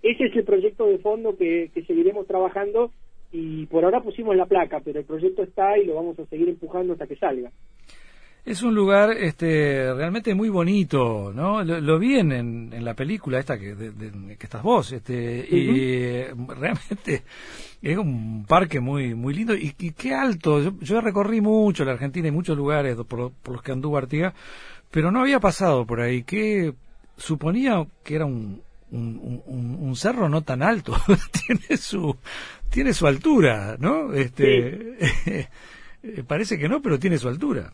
ese 0.03 0.25
es 0.25 0.35
el 0.35 0.43
proyecto 0.43 0.85
de 0.85 0.97
fondo 0.97 1.37
que, 1.37 1.71
seguiremos 1.87 2.27
trabajando 2.27 2.91
y 3.31 3.65
por 3.67 3.85
ahora 3.85 4.01
pusimos 4.01 4.35
la 4.35 4.45
placa, 4.45 4.81
pero 4.83 4.99
el 4.99 5.05
proyecto 5.05 5.41
está 5.43 5.77
y 5.77 5.85
lo 5.85 5.95
vamos 5.95 6.19
a 6.19 6.25
seguir 6.25 6.49
empujando 6.49 6.93
hasta 6.93 7.07
que 7.07 7.15
salga. 7.15 7.49
Es 8.45 8.61
un 8.61 8.75
lugar 8.75 9.09
este, 9.11 9.91
realmente 9.95 10.35
muy 10.35 10.49
bonito, 10.49 11.33
¿no? 11.33 11.63
Lo, 11.63 11.97
vi 11.97 12.19
en, 12.19 12.85
la 12.85 12.93
película 12.93 13.39
esta 13.39 13.57
que, 13.57 13.75
que 13.75 14.45
estás 14.45 14.61
vos, 14.61 14.91
este, 14.91 15.47
y 15.49 16.21
realmente 16.53 17.23
es 17.81 17.97
un 17.97 18.45
parque 18.47 18.79
muy 18.79 19.15
muy 19.15 19.33
lindo 19.33 19.55
y, 19.55 19.71
qué 19.71 20.13
alto. 20.13 20.77
Yo, 20.79 21.01
recorrí 21.01 21.41
mucho 21.41 21.85
la 21.85 21.93
Argentina 21.93 22.27
y 22.27 22.31
muchos 22.31 22.55
lugares 22.55 22.95
por, 23.07 23.31
los 23.45 23.61
que 23.63 23.71
anduvo 23.71 23.97
Artigas, 23.97 24.35
pero 24.91 25.11
no 25.11 25.21
había 25.21 25.39
pasado 25.39 25.85
por 25.87 26.01
ahí. 26.01 26.21
Que 26.21 26.75
suponía 27.17 27.83
que 28.03 28.15
era 28.15 28.25
un, 28.25 28.61
un, 28.91 29.95
cerro 29.95 30.29
no 30.29 30.43
tan 30.43 30.61
alto, 30.61 30.95
tiene 31.47 31.77
su 31.77 32.15
tiene 32.69 32.93
su 32.93 33.07
altura, 33.07 33.75
¿no? 33.79 34.13
Este 34.13 35.47
parece 36.27 36.59
que 36.59 36.69
no, 36.69 36.79
pero 36.83 36.99
tiene 36.99 37.17
su 37.17 37.27
altura. 37.27 37.73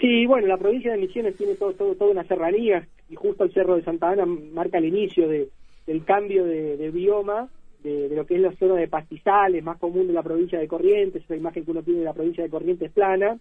Sí, 0.00 0.26
bueno, 0.26 0.46
la 0.46 0.56
provincia 0.56 0.92
de 0.92 0.98
Misiones 0.98 1.36
tiene 1.36 1.54
todo, 1.54 1.72
todo, 1.74 1.94
toda 1.94 2.12
una 2.12 2.24
serranía 2.24 2.86
y 3.10 3.14
justo 3.14 3.44
el 3.44 3.52
Cerro 3.52 3.76
de 3.76 3.82
Santa 3.82 4.10
Ana 4.10 4.26
marca 4.26 4.78
el 4.78 4.86
inicio 4.86 5.28
de, 5.28 5.48
del 5.86 6.04
cambio 6.04 6.44
de, 6.44 6.90
bioma 6.90 7.48
de, 7.82 8.08
lo 8.14 8.26
que 8.26 8.36
es 8.36 8.40
la 8.40 8.52
zona 8.52 8.76
de 8.76 8.88
pastizales 8.88 9.62
más 9.62 9.78
común 9.78 10.06
de 10.06 10.12
la 10.12 10.22
provincia 10.22 10.58
de 10.58 10.68
Corrientes, 10.68 11.24
esa 11.24 11.36
imagen 11.36 11.64
que 11.64 11.70
uno 11.70 11.82
tiene 11.82 12.00
de 12.00 12.04
la 12.06 12.14
provincia 12.14 12.44
de 12.44 12.50
Corrientes 12.50 12.90
plana, 12.92 13.38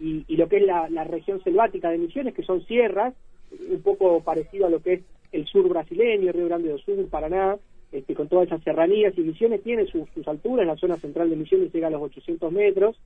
y, 0.00 0.36
lo 0.36 0.48
que 0.48 0.56
es 0.56 0.64
la, 0.64 1.04
región 1.04 1.42
selvática 1.42 1.88
de 1.88 1.98
Misiones, 1.98 2.34
que 2.34 2.42
son 2.42 2.64
sierras, 2.66 3.14
un 3.70 3.80
poco 3.82 4.20
parecido 4.22 4.66
a 4.66 4.70
lo 4.70 4.80
que 4.82 4.94
es 4.94 5.02
el 5.30 5.46
sur 5.46 5.68
brasileño, 5.68 6.32
Río 6.32 6.46
Grande 6.46 6.70
do 6.70 6.78
Sul, 6.78 7.06
Paraná, 7.08 7.56
este, 7.92 8.14
con 8.14 8.28
todas 8.28 8.48
esas 8.48 8.62
serranías 8.64 9.16
y 9.16 9.20
Misiones 9.20 9.62
tiene 9.62 9.86
sus, 9.86 10.08
alturas, 10.26 10.66
la 10.66 10.76
zona 10.76 10.96
central 10.96 11.30
de 11.30 11.36
Misiones 11.36 11.72
llega 11.72 11.86
a 11.86 11.90
los 11.90 12.02
800 12.02 12.52
metros, 12.52 13.00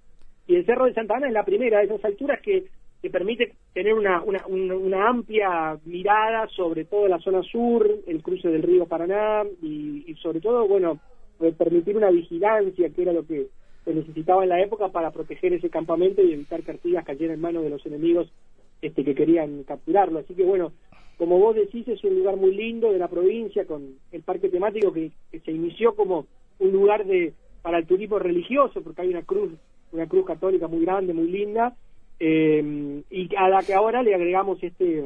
y 0.48 0.56
el 0.56 0.66
Cerro 0.66 0.86
de 0.86 0.94
Santa 0.94 1.16
Ana 1.16 1.28
es 1.28 1.32
la 1.34 1.44
primera 1.44 1.78
de 1.78 1.84
esas 1.84 2.04
alturas 2.04 2.40
que, 2.40 2.64
que 3.02 3.10
permite 3.10 3.52
tener 3.74 3.94
una, 3.94 4.22
una, 4.22 4.44
una, 4.46 5.08
amplia 5.08 5.78
mirada 5.84 6.48
sobre 6.48 6.86
toda 6.86 7.08
la 7.08 7.18
zona 7.18 7.42
sur, 7.42 7.88
el 8.06 8.22
cruce 8.22 8.48
del 8.48 8.62
río 8.62 8.86
Paraná, 8.86 9.44
y, 9.62 10.14
sobre 10.22 10.40
todo, 10.40 10.66
bueno, 10.66 10.98
eh, 11.40 11.52
permitir 11.56 11.96
una 11.96 12.10
vigilancia, 12.10 12.88
que 12.88 13.02
era 13.02 13.12
lo 13.12 13.26
que 13.26 13.48
se 13.84 13.94
necesitaba 13.94 14.42
en 14.42 14.48
la 14.48 14.60
época 14.60 14.88
para 14.88 15.10
proteger 15.10 15.52
ese 15.52 15.68
campamento 15.68 16.22
y 16.22 16.32
evitar 16.32 16.62
que 16.62 16.72
Artigas 16.72 17.04
cayera 17.04 17.34
en 17.34 17.40
manos 17.40 17.62
de 17.62 17.70
los 17.70 17.84
enemigos 17.84 18.32
este, 18.80 19.04
que 19.04 19.14
querían 19.14 19.62
capturarlo. 19.64 20.18
Así 20.18 20.34
que 20.34 20.44
bueno, 20.44 20.72
como 21.18 21.38
vos 21.38 21.56
decís, 21.56 21.86
es 21.88 22.02
un 22.04 22.14
lugar 22.14 22.36
muy 22.36 22.54
lindo 22.54 22.90
de 22.90 22.98
la 22.98 23.08
provincia, 23.08 23.66
con 23.66 23.96
el 24.12 24.22
parque 24.22 24.48
temático 24.48 24.92
que, 24.92 25.10
se 25.44 25.52
inició 25.52 25.94
como 25.94 26.26
un 26.58 26.72
lugar 26.72 27.04
de 27.04 27.34
para 27.60 27.78
el 27.78 27.86
turismo 27.86 28.18
religioso, 28.18 28.80
porque 28.82 29.02
hay 29.02 29.08
una 29.08 29.24
cruz, 29.24 29.50
una 29.92 30.06
cruz 30.06 30.26
católica 30.26 30.68
muy 30.68 30.84
grande, 30.84 31.12
muy 31.12 31.28
linda, 31.28 31.74
eh, 32.20 33.02
y 33.10 33.34
a 33.36 33.48
la 33.48 33.62
que 33.62 33.74
ahora 33.74 34.02
le 34.02 34.14
agregamos 34.14 34.62
este 34.62 35.04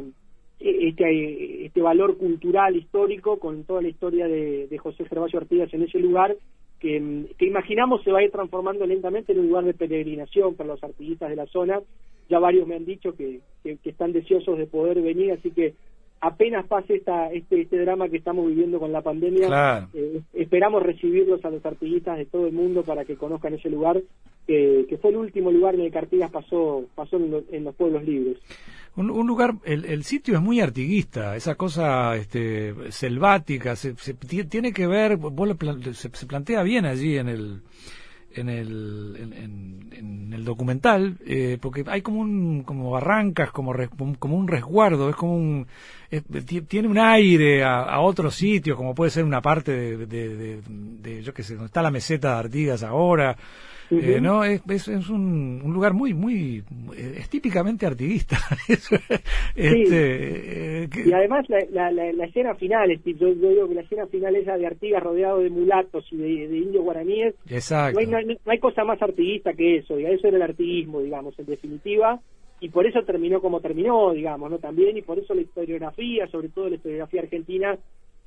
este, 0.62 1.66
este 1.66 1.82
valor 1.82 2.16
cultural 2.16 2.76
histórico 2.76 3.38
con 3.38 3.64
toda 3.64 3.82
la 3.82 3.88
historia 3.88 4.28
de, 4.28 4.78
José 4.78 5.04
Gervasio 5.04 5.40
Artigas 5.40 5.72
en 5.74 5.82
ese 5.82 5.98
lugar 5.98 6.36
que, 6.78 7.26
que, 7.38 7.46
imaginamos 7.46 8.02
se 8.02 8.10
va 8.10 8.20
a 8.20 8.22
ir 8.24 8.30
transformando 8.30 8.86
lentamente 8.86 9.32
en 9.32 9.40
un 9.40 9.48
lugar 9.48 9.64
de 9.64 9.74
peregrinación 9.74 10.54
para 10.54 10.70
los 10.70 10.82
artistas 10.82 11.30
de 11.30 11.36
la 11.36 11.46
zona. 11.46 11.80
Ya 12.28 12.38
varios 12.38 12.66
me 12.66 12.76
han 12.76 12.84
dicho 12.84 13.14
que, 13.14 13.40
que, 13.62 13.78
están 13.84 14.12
deseosos 14.12 14.58
de 14.58 14.66
poder 14.66 15.00
venir, 15.00 15.32
así 15.32 15.50
que 15.50 15.74
apenas 16.20 16.66
pase 16.66 16.94
esta, 16.94 17.30
este, 17.32 17.62
este 17.62 17.78
drama 17.78 18.08
que 18.08 18.16
estamos 18.16 18.46
viviendo 18.46 18.78
con 18.80 18.92
la 18.92 19.02
pandemia, 19.02 19.88
eh, 19.94 20.20
esperamos 20.32 20.82
recibirlos 20.82 21.44
a 21.44 21.50
los 21.50 21.64
artillistas 21.64 22.18
de 22.18 22.26
todo 22.26 22.46
el 22.46 22.52
mundo 22.52 22.82
para 22.82 23.04
que 23.04 23.16
conozcan 23.16 23.54
ese 23.54 23.70
lugar, 23.70 24.00
que 24.46 24.98
fue 25.00 25.10
el 25.10 25.16
último 25.16 25.50
lugar 25.50 25.74
en 25.74 25.82
el 25.82 25.92
que 25.92 25.98
Artigas 25.98 26.30
pasó, 26.30 26.84
pasó 26.94 27.16
en, 27.16 27.64
los 27.64 27.74
pueblos 27.74 28.04
libres. 28.04 28.38
Un, 28.94 29.26
lugar, 29.26 29.54
el, 29.64 29.86
el, 29.86 30.04
sitio 30.04 30.34
es 30.34 30.42
muy 30.42 30.60
artiguista, 30.60 31.34
esa 31.34 31.54
cosa 31.54 32.14
este, 32.16 32.74
selvática, 32.90 33.74
se, 33.74 33.94
tiene 33.94 34.72
que 34.72 34.86
ver, 34.86 35.18
se 35.94 36.26
plantea 36.26 36.62
bien 36.62 36.84
allí 36.84 37.16
en 37.16 37.28
el 37.28 37.62
en 38.34 38.48
el, 38.48 39.82
en, 39.92 40.32
el 40.32 40.44
documental, 40.44 41.18
eh, 41.26 41.58
porque 41.60 41.84
hay 41.86 42.02
como 42.02 42.20
un, 42.20 42.62
como 42.62 42.90
barrancas, 42.90 43.50
como, 43.50 43.74
como 44.18 44.36
un 44.36 44.48
resguardo, 44.48 45.10
es 45.10 45.16
como 45.16 45.36
un, 45.36 45.66
tiene 46.68 46.88
un 46.88 46.98
aire 46.98 47.62
a, 47.64 48.00
otros 48.00 48.34
sitios, 48.34 48.76
como 48.76 48.94
puede 48.94 49.10
ser 49.10 49.24
una 49.24 49.40
parte 49.40 49.72
de, 49.72 50.06
de, 50.06 50.60
de, 50.62 51.22
yo 51.22 51.34
qué 51.34 51.42
sé, 51.42 51.54
donde 51.54 51.66
está 51.66 51.82
la 51.82 51.90
meseta 51.90 52.32
de 52.32 52.38
Artigas 52.40 52.82
ahora, 52.82 53.36
eh, 53.90 54.20
no, 54.20 54.44
es, 54.44 54.62
es, 54.68 55.08
un, 55.10 55.60
un, 55.64 55.72
lugar 55.72 55.92
muy, 55.92 56.14
muy, 56.14 56.62
es 56.96 57.28
típicamente 57.28 57.86
artiguista. 57.86 58.38
este, 59.56 60.84
eh, 60.84 60.88
Y 61.04 61.12
además 61.12 61.46
la, 61.48 61.90
la, 61.90 62.12
la, 62.12 62.24
escena 62.24 62.54
final, 62.54 62.88
yo, 63.04 63.28
yo, 63.28 63.48
digo 63.50 63.68
que 63.68 63.74
la 63.74 63.82
escena 63.82 64.06
final 64.06 64.36
esa 64.36 64.56
de 64.56 64.66
Artigas 64.66 65.02
rodeado 65.02 65.40
de 65.40 65.50
mulatos 65.50 66.06
y 66.10 66.16
de, 66.16 66.58
indios 66.58 66.84
guaraníes, 66.84 67.34
Exacto. 67.48 68.00
No, 68.00 68.16
hay, 68.16 68.24
no, 68.24 68.34
hay, 68.46 68.58
cosa 68.58 68.84
más 68.84 69.00
artiguista 69.02 69.52
que 69.52 69.78
eso, 69.78 69.98
eso 69.98 70.28
era 70.28 70.36
el 70.36 70.42
artiguismo, 70.42 71.00
digamos, 71.00 71.38
en 71.38 71.46
definitiva 71.46 72.20
y 72.62 72.68
por 72.68 72.86
eso 72.86 73.02
terminó 73.02 73.40
como 73.40 73.60
terminó, 73.60 74.12
digamos, 74.12 74.48
¿no? 74.48 74.58
También, 74.58 74.96
y 74.96 75.02
por 75.02 75.18
eso 75.18 75.34
la 75.34 75.40
historiografía, 75.40 76.28
sobre 76.28 76.48
todo 76.48 76.68
la 76.68 76.76
historiografía 76.76 77.22
argentina, 77.22 77.76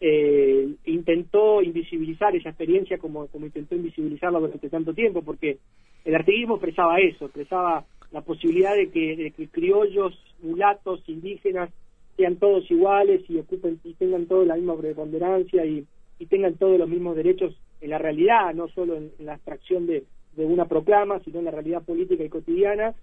eh, 0.02 0.68
intentó 0.86 1.62
invisibilizar 1.62 2.36
esa 2.36 2.50
experiencia 2.50 2.98
como, 2.98 3.28
como 3.28 3.46
intentó 3.46 3.76
invisibilizarla 3.76 4.40
durante 4.40 4.70
tanto 4.70 4.94
tiempo, 4.94 5.22
porque 5.22 5.60
el 6.04 6.16
artiguismo 6.16 6.56
expresaba 6.56 7.00
eso, 7.00 7.26
expresaba 7.26 7.86
la 8.12 8.22
posibilidad 8.22 8.76
de 8.76 8.90
que, 8.90 9.48
criollos, 9.52 10.14
mulatos, 10.42 11.02
indígenas 11.08 11.70
sean 12.18 12.38
todos 12.38 12.70
iguales 12.72 13.22
y 13.30 13.38
ocupen 13.38 13.80
y 13.84 13.94
tengan 13.94 14.26
toda 14.26 14.46
la 14.46 14.56
misma 14.56 14.78
preponderancia 14.78 15.66
y, 15.66 15.86
y 16.20 16.26
tengan 16.28 16.56
todos 16.56 16.80
los 16.80 16.88
mismos 16.88 17.16
derechos 17.16 17.58
en 17.82 17.90
la 17.90 17.98
realidad, 17.98 18.54
no 18.54 18.68
solo 18.70 18.96
en, 18.96 19.12
la 19.20 19.34
abstracción 19.34 19.86
de, 19.86 20.04
de 20.36 20.46
una 20.46 20.66
proclama, 20.66 21.20
sino 21.22 21.40
en 21.40 21.46
la 21.46 21.52
realidad 21.52 21.84
política 21.84 22.24
y 22.24 22.30
cotidiana. 22.30 22.94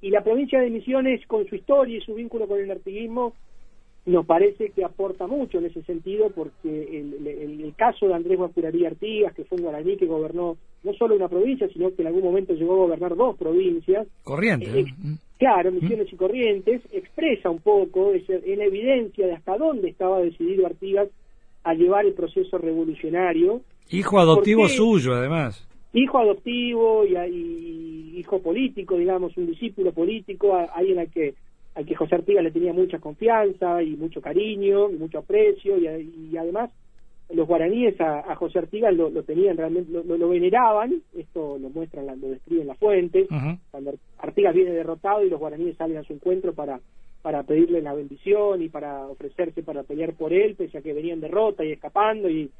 Y 0.00 0.10
la 0.10 0.22
provincia 0.22 0.60
de 0.60 0.70
Misiones, 0.70 1.26
con 1.26 1.46
su 1.46 1.56
historia 1.56 1.98
y 1.98 2.00
su 2.00 2.14
vínculo 2.14 2.46
con 2.46 2.60
el 2.60 2.70
artiguismo, 2.70 3.34
nos 4.06 4.26
parece 4.26 4.70
que 4.70 4.84
aporta 4.84 5.26
mucho 5.26 5.58
en 5.58 5.66
ese 5.66 5.82
sentido 5.82 6.30
porque 6.30 7.00
el, 7.00 7.26
el, 7.26 7.74
caso 7.74 8.06
de 8.06 8.14
Andrés 8.14 8.36
Guapurarí 8.36 8.84
Artigas, 8.84 9.34
que 9.34 9.44
fue 9.44 9.56
un 9.56 9.64
guaraní 9.64 9.96
que 9.96 10.06
gobernó 10.06 10.58
no 10.82 10.92
solo 10.92 11.16
una 11.16 11.28
provincia, 11.28 11.68
sino 11.68 11.94
que 11.94 12.02
en 12.02 12.08
algún 12.08 12.24
momento 12.24 12.52
llegó 12.52 12.74
a 12.74 12.84
gobernar 12.84 13.16
dos 13.16 13.36
provincias. 13.36 14.06
Corriente. 14.22 14.66
Eh, 14.66 14.80
¿eh? 14.80 15.16
Claro, 15.38 15.72
Misiones 15.72 16.12
y 16.12 16.16
Corrientes, 16.16 16.82
expresa 16.92 17.48
un 17.48 17.60
poco, 17.60 18.12
es, 18.12 18.28
en 18.28 18.60
evidencia 18.60 19.26
de 19.26 19.32
hasta 19.32 19.56
dónde 19.56 19.88
estaba 19.88 20.20
decidido 20.20 20.66
Artigas 20.66 21.08
a 21.64 21.72
llevar 21.72 22.04
el 22.04 22.12
proceso 22.12 22.58
revolucionario. 22.58 23.62
Hijo 23.90 24.18
adoptivo 24.18 24.68
suyo, 24.68 25.14
además. 25.14 25.66
Hijo 25.94 26.18
adoptivo 26.18 27.04
y, 27.06 28.18
hijo 28.18 28.40
político, 28.40 28.96
digamos, 28.96 29.36
un 29.36 29.46
discípulo 29.46 29.92
político, 29.92 30.54
alguien 30.74 30.98
al 30.98 31.10
que, 31.10 31.34
al 31.74 31.86
que 31.86 31.94
José 31.94 32.14
Artigas 32.14 32.44
le 32.44 32.50
tenía 32.50 32.72
mucha 32.72 32.98
confianza 32.98 33.82
y 33.82 33.96
mucho 33.96 34.20
cariño 34.20 34.90
y 34.90 34.96
mucho 34.96 35.18
aprecio 35.18 35.76
y 35.78 36.36
además 36.36 36.70
los 37.30 37.48
guaraníes 37.48 37.98
a, 38.00 38.34
José 38.36 38.58
Artigas 38.58 38.94
lo, 38.94 39.10
tenían 39.22 39.56
realmente, 39.56 39.90
lo, 39.90 40.28
veneraban, 40.28 41.02
esto 41.16 41.58
lo 41.58 41.70
muestran, 41.70 42.06
lo 42.20 42.28
describen 42.28 42.66
las 42.66 42.78
fuentes, 42.78 43.28
cuando 43.70 43.94
Artigas 44.18 44.54
viene 44.54 44.72
derrotado 44.72 45.24
y 45.24 45.30
los 45.30 45.40
guaraníes 45.40 45.76
salen 45.76 45.96
a 45.96 46.04
su 46.04 46.12
encuentro 46.12 46.52
para, 46.52 46.80
para 47.22 47.42
pedirle 47.42 47.80
la 47.80 47.94
bendición 47.94 48.62
y 48.62 48.68
para 48.68 49.06
ofrecerse 49.06 49.62
para 49.62 49.82
pelear 49.82 50.14
por 50.14 50.32
él, 50.32 50.54
pese 50.54 50.78
a 50.78 50.82
que 50.82 50.92
venían 50.92 51.20
derrota 51.20 51.64
y 51.64 51.72
escapando, 51.72 52.28
y, 52.28 52.50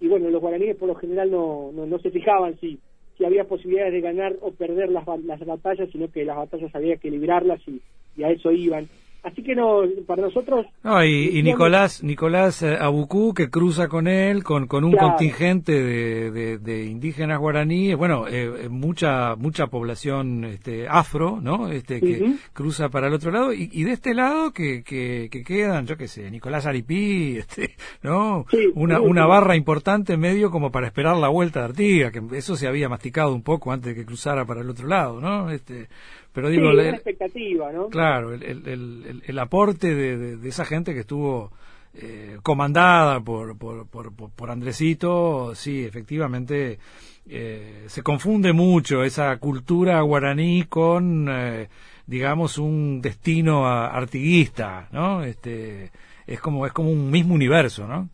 y 0.00 0.08
bueno, 0.08 0.30
los 0.30 0.40
guaraníes 0.40 0.76
por 0.76 0.88
lo 0.88 0.94
general 0.94 1.30
no, 1.30 1.70
no, 1.72 1.98
se 1.98 2.10
fijaban 2.10 2.58
si, 2.58 2.78
si 3.16 3.24
había 3.24 3.44
posibilidades 3.44 3.92
de 3.92 4.00
ganar 4.00 4.36
o 4.40 4.52
perder 4.52 4.90
las, 4.90 5.06
las 5.24 5.44
batallas, 5.44 5.88
sino 5.90 6.10
que 6.10 6.24
las 6.24 6.36
batallas 6.36 6.74
había 6.74 6.96
que 6.96 7.10
librarlas 7.10 7.60
y, 7.66 7.80
y 8.16 8.24
a 8.24 8.30
eso 8.30 8.52
iban. 8.52 8.88
Así 9.26 9.42
que 9.42 9.56
no, 9.56 9.80
para 10.06 10.22
nosotros... 10.22 10.66
No, 10.84 11.04
y, 11.04 11.42
Nicolás, 11.42 12.00
Nicolás 12.04 12.62
eh, 12.62 12.76
Abucú, 12.78 13.34
que 13.34 13.50
cruza 13.50 13.88
con 13.88 14.06
él, 14.06 14.44
con, 14.44 14.68
con 14.68 14.84
un 14.84 14.92
contingente 14.92 15.72
de, 15.72 16.58
de, 16.58 16.84
indígenas 16.84 17.40
guaraníes, 17.40 17.96
bueno, 17.96 18.28
eh, 18.28 18.66
eh, 18.66 18.68
mucha 18.68 19.34
mucha 19.34 19.66
población 19.66 20.44
este, 20.44 20.86
afro, 20.88 21.40
¿no? 21.42 21.70
Este, 21.72 22.00
que 22.00 22.36
cruza 22.52 22.88
para 22.88 23.08
el 23.08 23.14
otro 23.14 23.32
lado, 23.32 23.52
y, 23.52 23.82
de 23.82 23.90
este 23.90 24.14
lado 24.14 24.52
que, 24.52 24.84
que, 24.84 25.28
quedan, 25.28 25.86
yo 25.86 25.96
qué 25.96 26.06
sé, 26.06 26.30
Nicolás 26.30 26.64
Aripí, 26.64 27.36
este, 27.38 27.74
¿no? 28.02 28.46
una, 28.76 29.00
una 29.00 29.26
barra 29.26 29.56
importante 29.56 30.16
medio 30.16 30.52
como 30.52 30.70
para 30.70 30.86
esperar 30.86 31.16
la 31.16 31.28
vuelta 31.28 31.58
de 31.60 31.66
Artigas, 31.66 32.12
que 32.12 32.22
eso 32.38 32.54
se 32.54 32.68
había 32.68 32.88
masticado 32.88 33.34
un 33.34 33.42
poco 33.42 33.72
antes 33.72 33.92
de 33.92 34.00
que 34.00 34.06
cruzara 34.06 34.44
para 34.44 34.60
el 34.60 34.70
otro 34.70 34.86
lado, 34.86 35.20
¿no? 35.20 35.50
Este, 35.50 35.88
pero 36.36 36.50
digo, 36.50 36.70
la 36.70 36.90
expectativa, 36.90 37.72
¿no? 37.72 37.88
Claro, 37.88 38.34
el, 38.34 38.42
el, 38.42 39.22
el, 39.26 39.38
aporte 39.38 39.94
de, 39.94 40.36
de, 40.36 40.48
esa 40.50 40.66
gente 40.66 40.92
que 40.92 41.00
estuvo 41.00 41.50
eh, 41.94 42.36
comandada 42.42 43.20
por, 43.20 43.56
por, 43.56 43.88
por, 43.88 44.12
por, 44.12 44.50
Andresito, 44.50 45.54
sí, 45.54 45.82
efectivamente 45.82 46.78
eh, 47.26 47.84
se 47.86 48.02
confunde 48.02 48.52
mucho 48.52 49.02
esa 49.02 49.34
cultura 49.38 49.98
guaraní 50.02 50.64
con, 50.64 51.26
eh, 51.30 51.68
digamos, 52.06 52.58
un 52.58 53.00
destino 53.00 53.66
artiguista, 53.66 54.88
¿no? 54.92 55.24
Este, 55.24 55.90
es 56.26 56.38
como 56.38 56.66
es 56.66 56.72
como 56.74 56.90
un 56.90 57.10
mismo 57.10 57.34
universo, 57.34 57.88
¿no? 57.88 58.10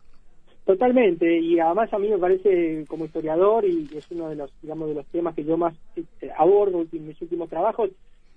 Totalmente, 0.63 1.41
y 1.41 1.59
además 1.59 1.93
a 1.93 1.99
mí 1.99 2.07
me 2.07 2.17
parece 2.17 2.85
como 2.87 3.03
historiador 3.03 3.65
y 3.65 3.89
es 3.93 4.09
uno 4.11 4.29
de 4.29 4.37
los 4.37 4.53
digamos 4.61 4.87
de 4.87 4.95
los 4.95 5.05
temas 5.07 5.35
que 5.35 5.43
yo 5.43 5.57
más 5.57 5.73
abordo 6.37 6.85
en 6.89 7.05
mis 7.05 7.21
últimos 7.21 7.49
trabajos 7.49 7.89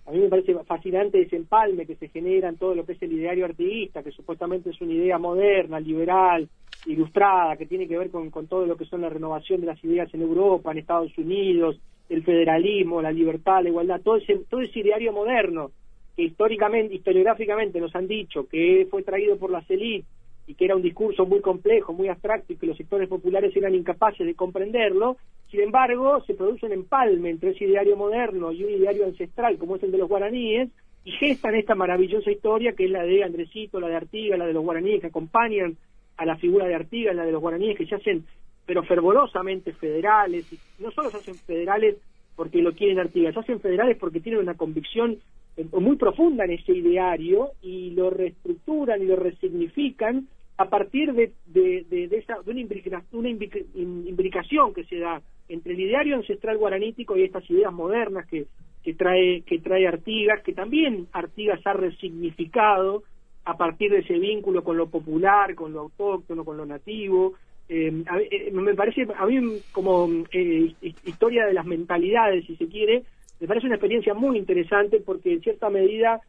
a 0.07 0.13
mí 0.13 0.19
me 0.21 0.29
parece 0.29 0.55
fascinante 0.65 1.21
ese 1.21 1.37
empalme 1.37 1.85
que 1.85 1.97
se 1.97 2.09
genera 2.09 2.49
en 2.49 2.57
todo 2.57 2.75
lo 2.75 2.87
que 2.87 2.93
es 2.93 3.03
el 3.03 3.13
ideario 3.13 3.45
artiguista, 3.45 4.05
que 4.05 4.13
supuestamente 4.13 4.71
es 4.71 4.81
una 4.81 4.93
idea 4.93 5.19
moderna, 5.19 5.81
liberal, 5.81 6.49
ilustrada, 6.87 7.57
que 7.57 7.67
tiene 7.67 7.89
que 7.89 7.99
ver 7.99 8.11
con, 8.11 8.31
todo 8.47 8.67
lo 8.67 8.77
que 8.77 8.85
son 8.85 9.01
la 9.01 9.09
renovación 9.09 9.61
de 9.61 9.67
las 9.67 9.83
ideas 9.83 10.13
en 10.15 10.23
Europa, 10.23 10.71
en 10.71 10.79
Estados 10.79 11.17
Unidos, 11.19 11.81
el 12.09 12.23
federalismo, 12.23 13.03
la 13.03 13.11
libertad, 13.11 13.65
la 13.65 13.69
igualdad, 13.69 14.01
todo 14.01 14.17
ese, 14.17 14.37
todo 14.49 14.61
ese 14.61 14.79
ideario 14.79 15.13
moderno 15.13 15.73
que 16.15 16.23
históricamente, 16.23 16.95
historiográficamente 16.95 17.81
nos 17.81 17.95
han 17.95 18.07
dicho 18.07 18.47
que 18.49 18.87
fue 18.89 19.03
traído 19.03 19.37
por 19.37 19.51
las 19.51 19.69
élites 19.69 20.09
y 20.47 20.55
que 20.55 20.65
era 20.65 20.77
un 20.77 20.83
discurso 20.83 21.27
muy 21.27 21.41
complejo, 21.41 21.93
muy 21.93 22.09
abstracto 22.09 22.53
y 22.53 22.57
que 22.57 22.67
los 22.67 22.77
sectores 22.77 23.09
populares 23.09 23.55
eran 23.57 23.75
incapaces 23.75 24.25
de 24.25 24.35
comprenderlo, 24.35 25.17
sin 25.51 25.61
embargo, 25.61 26.23
se 26.27 26.35
produce 26.35 26.67
un 26.67 26.73
empalme 26.73 27.31
entre 27.31 27.51
ese 27.51 27.65
ideario 27.65 27.97
moderno 27.97 28.53
y 28.53 28.65
un 28.65 28.71
ideario 28.71 29.07
ancestral 29.07 29.59
como 29.59 29.77
es 29.77 29.83
el 29.83 29.93
de 29.93 29.99
los 29.99 30.09
guaraníes 30.09 30.71
y 31.05 31.13
gestan 31.13 31.55
esta 31.55 31.75
maravillosa 31.75 32.31
historia 32.31 32.73
que 32.73 32.87
es 32.87 32.91
la 32.91 33.05
de 33.05 33.23
Andresito, 33.23 33.79
la 33.79 33.89
de 33.89 33.97
Artigas, 33.97 34.39
la 34.39 34.47
de 34.47 34.53
los 34.53 34.65
guaraníes 34.65 35.01
que 35.01 35.07
acompañan 35.07 35.77
a 36.17 36.25
la 36.25 36.37
figura 36.37 36.67
de 36.67 36.75
Artigas, 36.75 37.15
la 37.15 37.25
de 37.25 37.33
los 37.33 37.41
guaraníes 37.41 37.77
que 37.77 37.87
se 37.87 37.95
hacen 37.95 38.25
pero 38.67 38.83
fervorosamente 38.83 39.73
federales, 39.73 40.53
y 40.53 40.59
no 40.83 40.91
solo 40.91 41.09
se 41.11 41.19
hacen 41.19 41.37
federales 41.37 41.97
porque 42.35 42.61
lo 42.61 42.73
quieren 42.73 42.99
Artigas, 42.99 43.33
se 43.35 43.41
hacen 43.41 43.61
federales 43.61 43.97
porque 43.97 44.21
tienen 44.21 44.41
una 44.41 44.55
convicción 44.55 45.19
eh, 45.57 45.65
muy 45.73 45.97
profunda 45.97 46.45
en 46.45 46.51
ese 46.51 46.73
ideario 46.73 47.53
y 47.63 47.91
lo 47.91 48.11
reestructuran 48.11 49.01
y 49.01 49.07
lo 49.07 49.15
resignifican 49.15 50.27
a 50.59 50.69
partir 50.69 51.13
de, 51.13 51.33
de, 51.47 51.85
de, 51.89 52.17
esa, 52.17 52.41
de 52.43 52.51
una, 52.51 53.31
imbricación 53.31 54.75
que 54.75 54.85
se 54.85 54.99
da 54.99 55.23
entre 55.49 55.73
el 55.73 55.81
ideario 55.81 56.17
ancestral 56.17 56.59
guaranítico 56.59 57.17
y 57.17 57.25
estas 57.25 57.49
ideas 57.51 57.73
modernas 57.73 58.27
que, 58.27 58.47
que, 58.83 58.95
trae, 58.95 59.43
que 59.43 59.59
trae 59.59 59.87
Artigas, 59.87 60.43
que 60.43 60.53
también 60.53 61.07
Artigas 61.13 61.61
ha 61.67 61.73
resignificado 61.73 63.03
a 63.45 63.57
partir 63.57 63.91
de 63.93 63.99
ese 63.99 64.19
vínculo 64.19 64.65
con 64.65 64.77
lo 64.77 64.89
popular, 64.89 65.55
con 65.55 65.73
lo 65.73 65.81
autóctono, 65.81 66.45
con 66.45 66.57
lo 66.57 66.67
nativo. 66.67 67.35
Eh, 67.69 67.93
eh, 68.31 68.51
me 68.53 68.75
parece, 68.75 69.07
a 69.17 69.27
mí 69.27 69.61
como 69.73 70.09
eh, 70.33 70.73
historia 71.05 71.47
de 71.47 71.55
las 71.55 71.67
mentalidades, 71.67 72.45
si 72.47 72.57
se 72.57 72.69
quiere, 72.69 73.05
me 73.41 73.47
parece 73.47 73.67
una 73.67 73.77
experiencia 73.77 74.15
muy 74.15 74.39
interesante 74.39 75.01
porque 75.01 75.33
en 75.33 75.43
cierta 75.43 75.69
medida 75.69 76.21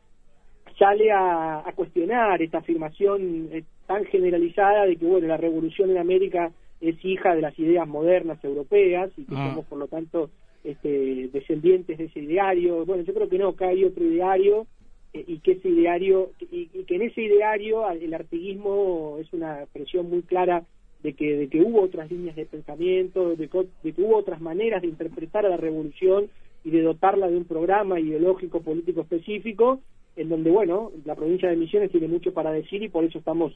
sale 0.77 1.11
a, 1.11 1.63
cuestionar 1.75 2.41
esta 2.41 2.59
afirmación 2.59 3.49
eh, 3.51 3.63
tan 3.85 4.05
generalizada 4.05 4.85
de 4.85 4.95
que 4.95 5.05
bueno 5.05 5.27
la 5.27 5.37
revolución 5.37 5.91
en 5.91 5.97
América 5.97 6.51
es 6.81 7.03
hija 7.03 7.35
de 7.35 7.41
las 7.41 7.57
ideas 7.57 7.87
modernas 7.87 8.43
europeas 8.43 9.11
y 9.17 9.23
que 9.23 9.35
ah. 9.35 9.49
somos 9.49 9.65
por 9.65 9.79
lo 9.79 9.87
tanto 9.87 10.29
este, 10.63 11.29
descendientes 11.31 11.97
de 11.97 12.05
ese 12.05 12.19
ideario 12.19 12.85
bueno 12.85 13.03
yo 13.03 13.13
creo 13.13 13.29
que 13.29 13.37
no 13.37 13.55
que 13.55 13.65
hay 13.65 13.83
otro 13.83 14.03
ideario 14.03 14.67
eh, 15.13 15.23
y 15.27 15.39
que 15.39 15.53
ese 15.53 15.69
ideario 15.69 16.31
y, 16.51 16.67
que 16.83 16.95
en 16.95 17.03
ese 17.03 17.21
ideario 17.21 17.89
el 17.89 18.13
artiguismo 18.13 19.17
es 19.19 19.31
una 19.33 19.63
expresión 19.63 20.09
muy 20.09 20.21
clara 20.21 20.63
de 21.03 21.13
que 21.13 21.37
de 21.37 21.47
que 21.47 21.61
hubo 21.61 21.81
otras 21.81 22.11
líneas 22.11 22.35
de 22.35 22.45
pensamiento 22.45 23.35
de 23.35 23.47
que 23.47 24.01
hubo 24.01 24.17
otras 24.17 24.41
maneras 24.41 24.81
de 24.81 24.87
interpretar 24.87 25.45
a 25.45 25.49
la 25.49 25.57
revolución 25.57 26.29
y 26.63 26.69
de 26.71 26.81
dotarla 26.81 27.29
de 27.29 27.37
un 27.37 27.45
programa 27.45 27.99
ideológico 27.99 28.61
político 28.61 29.01
específico 29.01 29.79
en 30.17 30.29
donde, 30.29 30.49
bueno, 30.49 30.91
la 31.05 31.15
provincia 31.15 31.47
de 31.47 31.55
Misiones 31.55 31.91
tiene 31.91 32.07
mucho 32.07 32.33
para 32.33 32.51
decir 32.51 32.81
y 32.83 32.89
por 32.89 33.05
eso 33.05 33.19
estamos 33.19 33.53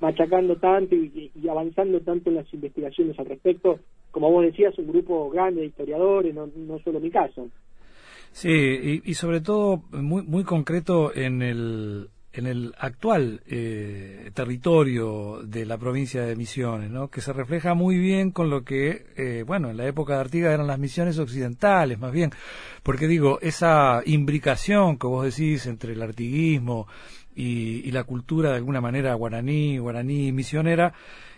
machacando 0.00 0.56
tanto 0.56 0.94
y, 0.94 1.30
avanzando 1.48 2.00
tanto 2.00 2.30
en 2.30 2.36
las 2.36 2.54
investigaciones 2.54 3.18
al 3.18 3.26
respecto. 3.26 3.78
Como 4.10 4.30
vos 4.30 4.44
decías, 4.44 4.78
un 4.78 4.88
grupo 4.88 5.30
grande 5.30 5.62
de 5.62 5.66
historiadores, 5.68 6.34
no, 6.34 6.48
no 6.54 6.78
solo 6.80 7.00
mi 7.00 7.10
caso. 7.10 7.48
Sí, 8.30 8.50
y, 8.50 9.10
y 9.10 9.14
sobre 9.14 9.40
todo 9.40 9.82
muy, 9.92 10.22
muy 10.22 10.44
concreto 10.44 11.14
en 11.14 11.42
el, 11.42 12.08
en 12.34 12.46
el 12.46 12.74
actual 12.78 13.42
eh, 13.46 14.30
territorio 14.34 15.40
de 15.44 15.64
la 15.64 15.78
provincia 15.78 16.22
de 16.22 16.34
Misiones, 16.34 16.90
¿no? 16.90 17.08
que 17.08 17.20
se 17.20 17.32
refleja 17.32 17.74
muy 17.74 17.96
bien 17.96 18.32
con 18.32 18.50
lo 18.50 18.64
que, 18.64 19.06
eh, 19.16 19.44
bueno, 19.46 19.70
en 19.70 19.76
la 19.76 19.86
época 19.86 20.14
de 20.14 20.20
Artigas 20.20 20.52
eran 20.52 20.66
las 20.66 20.78
misiones 20.78 21.18
occidentales, 21.18 21.98
más 21.98 22.10
bien, 22.10 22.32
porque 22.82 23.06
digo, 23.06 23.38
esa 23.40 24.02
imbricación 24.04 24.98
que 24.98 25.06
vos 25.06 25.24
decís 25.24 25.66
entre 25.66 25.92
el 25.92 26.02
artiguismo 26.02 26.88
y, 27.34 27.86
y 27.86 27.90
la 27.92 28.04
cultura 28.04 28.50
de 28.50 28.56
alguna 28.56 28.80
manera 28.80 29.14
guaraní, 29.14 29.78
guaraní 29.78 30.32
misionera, 30.32 30.94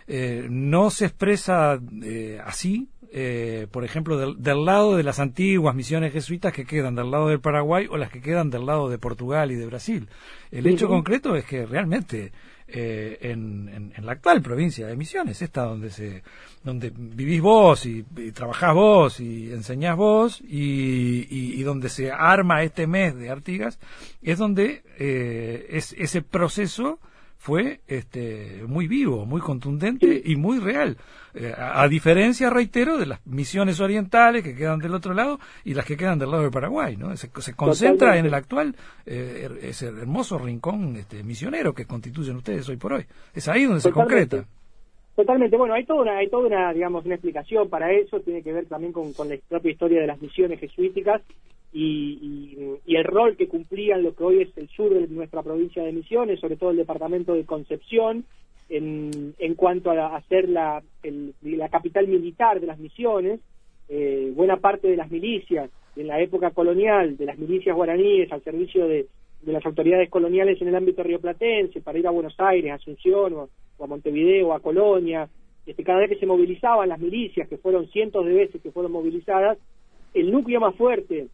eh, 0.09 0.47
no 0.49 0.89
se 0.89 1.05
expresa 1.05 1.79
eh, 2.01 2.39
así, 2.45 2.87
eh, 3.11 3.67
por 3.71 3.83
ejemplo, 3.83 4.17
del, 4.17 4.41
del, 4.41 4.63
lado 4.63 4.95
de 4.95 5.03
las 5.03 5.19
antiguas 5.19 5.75
misiones 5.75 6.13
jesuitas 6.13 6.53
que 6.53 6.65
quedan 6.65 6.95
del 6.95 7.11
lado 7.11 7.27
del 7.27 7.41
Paraguay 7.41 7.87
o 7.89 7.97
las 7.97 8.09
que 8.09 8.21
quedan 8.21 8.49
del 8.49 8.65
lado 8.65 8.89
de 8.89 8.97
Portugal 8.97 9.51
y 9.51 9.55
de 9.55 9.65
Brasil. 9.65 10.07
El 10.49 10.65
hecho 10.67 10.87
concreto 10.87 11.35
es 11.35 11.43
que 11.43 11.65
realmente 11.65 12.31
eh, 12.69 13.17
en, 13.21 13.93
en, 13.95 14.05
la 14.05 14.11
actual 14.11 14.41
provincia 14.41 14.85
de 14.87 14.97
Misiones, 14.97 15.41
esta 15.41 15.63
donde 15.63 15.89
se 15.89 16.21
donde 16.63 16.91
vivís 16.93 17.41
vos 17.41 17.85
y, 17.85 18.03
trabajás 18.33 18.73
vos 18.73 19.19
y 19.21 19.51
enseñás 19.53 19.95
vos 19.95 20.41
y, 20.41 21.27
y, 21.29 21.63
donde 21.63 21.87
se 21.87 22.11
arma 22.11 22.63
este 22.63 22.85
mes 22.85 23.15
de 23.15 23.29
Artigas, 23.29 23.79
es 24.21 24.37
donde 24.37 24.83
eh, 24.99 25.67
es 25.69 25.93
ese 25.97 26.21
proceso 26.21 26.99
fue 27.47 27.79
este, 27.87 28.65
muy 28.67 28.87
vivo, 28.87 29.25
muy 29.25 29.39
contundente 29.39 30.21
y 30.25 30.35
muy 30.35 30.59
real. 30.59 30.97
Eh, 31.33 31.53
a, 31.57 31.87
diferencia, 31.87 32.49
reitero, 32.49 32.97
de 32.97 33.05
las 33.05 33.25
misiones 33.25 33.79
orientales 33.79 34.43
que 34.43 34.53
quedan 34.53 34.79
del 34.79 34.93
otro 34.93 35.13
lado 35.13 35.39
y 35.63 35.73
las 35.73 35.85
que 35.85 35.95
quedan 35.95 36.19
del 36.19 36.29
lado 36.29 36.43
de 36.43 36.51
Paraguay. 36.51 36.97
¿no? 36.97 37.15
Se, 37.15 37.29
concentra 37.55 38.17
en 38.17 38.25
el 38.25 38.33
actual, 38.33 38.75
eh, 39.05 39.47
ese 39.61 39.87
hermoso 39.87 40.37
rincón 40.37 40.97
este, 40.97 41.23
misionero 41.23 41.73
que 41.73 41.85
constituyen 41.85 42.35
ustedes 42.35 42.67
hoy 42.67 42.75
por 42.75 42.91
hoy. 42.91 43.05
Es 43.33 43.47
ahí 43.47 43.63
donde 43.63 43.79
se 43.79 43.91
concreta. 43.91 44.43
Totalmente, 45.15 45.55
bueno, 45.55 45.73
hay 45.73 45.85
toda 45.85 46.01
una, 46.01 46.17
hay 46.17 46.29
toda 46.29 46.47
una, 46.47 46.73
digamos, 46.73 47.05
una 47.05 47.15
explicación 47.15 47.69
para 47.69 47.93
eso, 47.93 48.19
tiene 48.19 48.43
que 48.43 48.51
ver 48.51 48.65
también 48.65 48.91
con, 48.91 49.13
con 49.13 49.29
la 49.29 49.37
propia 49.47 49.71
historia 49.71 50.01
de 50.01 50.07
las 50.07 50.21
misiones 50.21 50.59
jesuíticas, 50.59 51.21
y, 51.73 52.57
el 52.87 53.03
rol 53.03 53.37
que 53.37 53.47
cumplían 53.47 54.01
lo 54.01 54.15
que 54.15 54.23
hoy 54.23 54.41
es 54.41 54.57
el 54.57 54.69
sur 54.69 54.93
de 54.93 55.07
nuestra 55.07 55.43
provincia 55.43 55.83
de 55.83 55.91
Misiones, 55.91 56.39
sobre 56.39 56.55
todo 56.55 56.71
el 56.71 56.77
departamento 56.77 57.33
de 57.33 57.45
Concepción, 57.45 58.25
en, 58.69 59.35
en 59.37 59.55
cuanto 59.55 59.91
a, 59.91 60.19
ser 60.23 60.49
la, 60.49 60.81
la 61.41 61.69
capital 61.69 62.07
militar 62.07 62.59
de 62.59 62.67
las 62.67 62.79
misiones, 62.79 63.39
eh, 63.89 64.31
buena 64.35 64.57
parte 64.57 64.87
de 64.87 64.97
las 64.97 65.09
milicias 65.09 65.69
en 65.95 66.07
la 66.07 66.19
época 66.19 66.51
colonial, 66.51 67.17
de 67.17 67.25
las 67.25 67.37
milicias 67.37 67.75
guaraníes 67.75 68.31
al 68.31 68.43
servicio 68.43 68.87
de, 68.87 69.07
de 69.41 69.53
las 69.53 69.65
autoridades 69.65 70.09
coloniales 70.09 70.61
en 70.61 70.67
el 70.67 70.75
ámbito 70.75 71.03
rioplatense, 71.03 71.81
para 71.81 71.97
ir 71.97 72.07
a 72.07 72.11
Buenos 72.11 72.35
Aires, 72.39 72.71
a 72.71 72.75
Asunción 72.75 73.33
o, 73.33 73.49
a 73.83 73.87
Montevideo, 73.87 74.53
a 74.53 74.59
Colonia, 74.59 75.29
este, 75.65 75.83
cada 75.83 75.99
vez 75.99 76.09
que 76.09 76.19
se 76.19 76.25
movilizaban 76.25 76.89
las 76.89 76.99
milicias, 76.99 77.47
que 77.47 77.57
fueron 77.57 77.87
cientos 77.87 78.25
de 78.25 78.33
veces 78.33 78.61
que 78.61 78.71
fueron 78.71 78.91
movilizadas, 78.91 79.57
el 80.13 80.31
núcleo 80.31 80.59
más 80.59 80.75
fuerte 80.75 81.27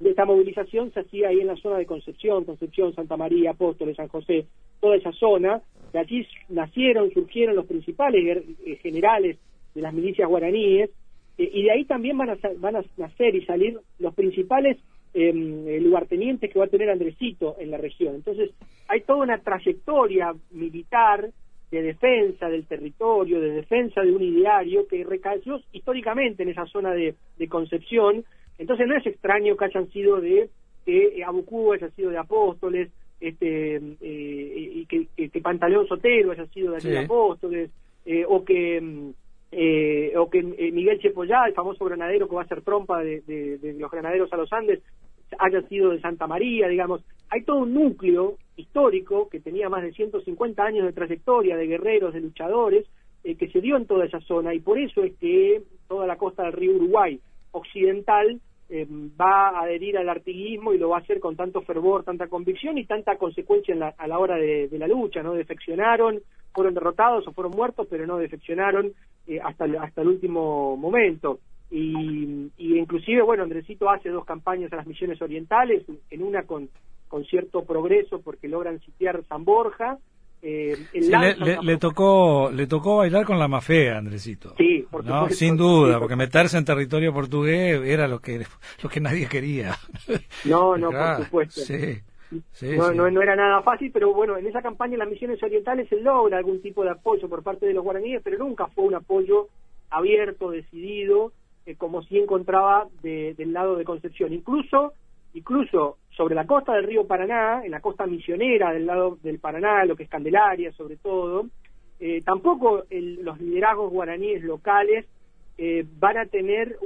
de 0.00 0.10
esta 0.10 0.24
movilización 0.24 0.92
se 0.92 1.00
hacía 1.00 1.28
ahí 1.28 1.40
en 1.40 1.46
la 1.46 1.56
zona 1.56 1.76
de 1.76 1.84
Concepción, 1.84 2.44
Concepción, 2.44 2.94
Santa 2.94 3.18
María, 3.18 3.50
Apóstoles, 3.50 3.96
San 3.96 4.08
José, 4.08 4.46
toda 4.80 4.96
esa 4.96 5.12
zona, 5.12 5.60
de 5.92 5.98
allí 5.98 6.26
nacieron, 6.48 7.12
surgieron 7.12 7.54
los 7.54 7.66
principales 7.66 8.42
eh, 8.64 8.76
generales 8.76 9.38
de 9.74 9.82
las 9.82 9.92
milicias 9.92 10.26
guaraníes, 10.26 10.90
eh, 11.36 11.50
y 11.52 11.64
de 11.64 11.70
ahí 11.70 11.84
también 11.84 12.16
van 12.16 12.30
a, 12.30 12.38
van 12.56 12.76
a 12.76 12.84
nacer 12.96 13.34
y 13.34 13.44
salir 13.44 13.78
los 13.98 14.14
principales 14.14 14.78
em, 15.12 15.68
eh, 15.68 15.80
lugartenientes 15.80 16.50
que 16.50 16.58
va 16.58 16.64
a 16.64 16.68
tener 16.68 16.88
Andresito 16.88 17.56
en 17.58 17.70
la 17.70 17.76
región. 17.76 18.14
Entonces, 18.14 18.52
hay 18.88 19.02
toda 19.02 19.22
una 19.22 19.38
trayectoria 19.38 20.32
militar 20.50 21.30
de 21.70 21.82
defensa 21.82 22.48
del 22.48 22.66
territorio, 22.66 23.38
de 23.38 23.50
defensa 23.50 24.00
de 24.00 24.12
un 24.12 24.22
ideario 24.22 24.88
que 24.88 25.04
recayó 25.04 25.60
históricamente 25.72 26.42
en 26.42 26.48
esa 26.48 26.66
zona 26.66 26.92
de 26.94 27.14
Concepción, 27.48 28.24
entonces 28.60 28.86
no 28.86 28.94
es 28.94 29.06
extraño 29.06 29.56
que 29.56 29.64
hayan 29.64 29.90
sido 29.90 30.20
de 30.20 30.50
que 30.84 31.24
Abucú 31.24 31.72
haya 31.72 31.88
sido 31.90 32.10
de 32.10 32.18
Apóstoles, 32.18 32.90
este 33.18 33.76
eh, 33.76 34.70
y 34.74 34.86
que, 34.86 35.06
que, 35.16 35.40
Pantaleón 35.40 35.86
Sotero 35.86 36.32
haya 36.32 36.46
sido 36.48 36.74
de, 36.74 36.98
Apóstoles, 36.98 37.70
eh, 38.04 38.24
o 38.28 38.44
que 38.44 39.12
eh, 39.52 40.12
o 40.14 40.28
que 40.28 40.42
Miguel 40.42 41.00
Chepollá, 41.00 41.46
el 41.46 41.54
famoso 41.54 41.86
granadero 41.86 42.28
que 42.28 42.36
va 42.36 42.42
a 42.42 42.48
ser 42.48 42.60
trompa 42.60 43.02
de, 43.02 43.58
los 43.78 43.90
granaderos 43.90 44.30
a 44.30 44.36
los 44.36 44.52
Andes, 44.52 44.80
haya 45.38 45.62
sido 45.62 45.90
de 45.90 46.00
Santa 46.00 46.26
María, 46.26 46.68
digamos. 46.68 47.02
Hay 47.30 47.44
todo 47.44 47.60
un 47.60 47.72
núcleo 47.72 48.36
histórico 48.56 49.30
que 49.30 49.40
tenía 49.40 49.70
más 49.70 49.82
de 49.82 49.92
150 49.92 50.62
años 50.62 50.84
de 50.84 50.92
trayectoria 50.92 51.56
de 51.56 51.66
guerreros, 51.66 52.12
de 52.12 52.20
luchadores, 52.20 52.86
que 53.22 53.48
se 53.48 53.60
dio 53.60 53.78
en 53.78 53.86
toda 53.86 54.04
esa 54.04 54.20
zona 54.20 54.54
y 54.54 54.60
por 54.60 54.78
eso 54.78 55.02
es 55.02 55.14
que 55.16 55.62
toda 55.88 56.06
la 56.06 56.16
costa 56.16 56.42
del 56.44 56.52
río 56.52 56.72
Uruguay 56.72 57.20
occidental 57.52 58.40
eh, 58.72 58.86
va 59.20 59.48
a 59.48 59.62
adherir 59.62 59.98
al 59.98 60.08
artiguismo 60.08 60.72
y 60.72 60.78
lo 60.78 60.90
va 60.90 60.98
a 60.98 61.00
hacer 61.00 61.18
con 61.18 61.34
tanto 61.34 61.60
fervor, 61.62 62.04
tanta 62.04 62.28
convicción 62.28 62.78
y 62.78 62.86
tanta 62.86 63.16
consecuencia 63.16 63.74
a 63.98 64.06
la 64.06 64.18
hora 64.18 64.36
de, 64.36 64.68
la 64.72 64.86
lucha, 64.86 65.22
¿no? 65.22 65.34
Defeccionaron, 65.34 66.20
fueron 66.54 66.74
derrotados 66.74 67.26
o 67.26 67.32
fueron 67.32 67.52
muertos, 67.52 67.88
pero 67.90 68.06
no 68.06 68.18
defeccionaron 68.18 68.92
eh, 69.26 69.40
hasta, 69.42 69.64
hasta 69.82 70.02
el 70.02 70.08
último 70.08 70.76
momento. 70.76 71.40
Y, 71.70 72.50
y, 72.56 72.78
inclusive, 72.78 73.22
bueno, 73.22 73.42
Andresito 73.42 73.90
hace 73.90 74.08
dos 74.08 74.24
campañas 74.24 74.72
a 74.72 74.76
las 74.76 74.86
misiones 74.86 75.20
orientales, 75.20 75.84
en 76.08 76.22
una 76.22 76.44
con, 76.44 76.68
con 77.08 77.24
cierto 77.24 77.64
progreso 77.64 78.22
porque 78.22 78.48
logran 78.48 78.80
sitiar 78.80 79.24
San 79.24 79.44
Borja, 79.44 79.98
eh, 80.42 80.76
le, 81.62 81.76
tocó 81.76 82.50
le 82.50 82.66
tocó 82.66 82.98
bailar 82.98 83.26
con 83.26 83.38
la 83.38 83.46
mafia 83.46 83.98
Andresito. 83.98 84.54
Sí 84.56 84.86
sin 85.30 85.56
duda 85.56 85.98
porque 85.98 86.16
meterse 86.16 86.58
en 86.58 86.64
territorio 86.64 87.12
portugués 87.12 87.80
era 87.84 88.08
lo 88.08 88.20
que 88.20 88.46
lo 88.82 88.88
que 88.88 89.00
nadie 89.00 89.28
quería. 89.28 89.76
No 90.44 90.76
no 90.76 90.90
por 90.90 91.24
supuesto. 91.24 91.60
no, 92.92 93.10
no, 93.10 93.22
era 93.22 93.36
nada 93.36 93.62
fácil 93.62 93.90
pero 93.92 94.14
bueno 94.14 94.36
en 94.36 94.46
esa 94.46 94.62
campaña 94.62 94.94
en 94.94 95.00
las 95.00 95.08
misiones 95.08 95.42
orientales 95.42 95.88
se 95.88 96.00
logra 96.00 96.38
algún 96.38 96.62
tipo 96.62 96.82
de 96.84 96.90
apoyo 96.90 97.28
por 97.28 97.42
parte 97.42 97.66
de 97.66 97.74
los 97.74 97.84
guaraníes 97.84 98.22
pero 98.22 98.38
nunca 98.38 98.66
fue 98.68 98.84
un 98.84 98.94
apoyo 98.94 99.48
abierto 99.90 100.50
decidido 100.50 101.32
eh, 101.66 101.76
como 101.76 102.02
si 102.02 102.18
encontraba 102.18 102.88
del 103.02 103.52
lado 103.52 103.76
de 103.76 103.84
Concepción. 103.84 104.32
Incluso 104.32 104.94
incluso 105.34 105.98
sobre 106.20 106.34
la 106.34 106.46
costa 106.46 106.74
del 106.74 106.84
río 106.84 107.06
Paraná, 107.06 107.64
en 107.64 107.70
la 107.70 107.80
costa 107.80 108.04
misionera 108.04 108.74
del 108.74 108.84
lado 108.84 109.16
del 109.22 109.38
Paraná, 109.38 109.86
lo 109.86 109.96
que 109.96 110.02
es 110.02 110.10
Candelaria 110.10 110.70
sobre 110.72 110.96
todo, 110.96 111.46
eh, 111.98 112.20
tampoco 112.20 112.84
los 112.90 113.40
liderazgos 113.40 113.90
guaraníes 113.90 114.42
locales 114.42 115.06
eh, 115.56 115.86
van 115.98 116.18
a 116.18 116.26
tener 116.26 116.76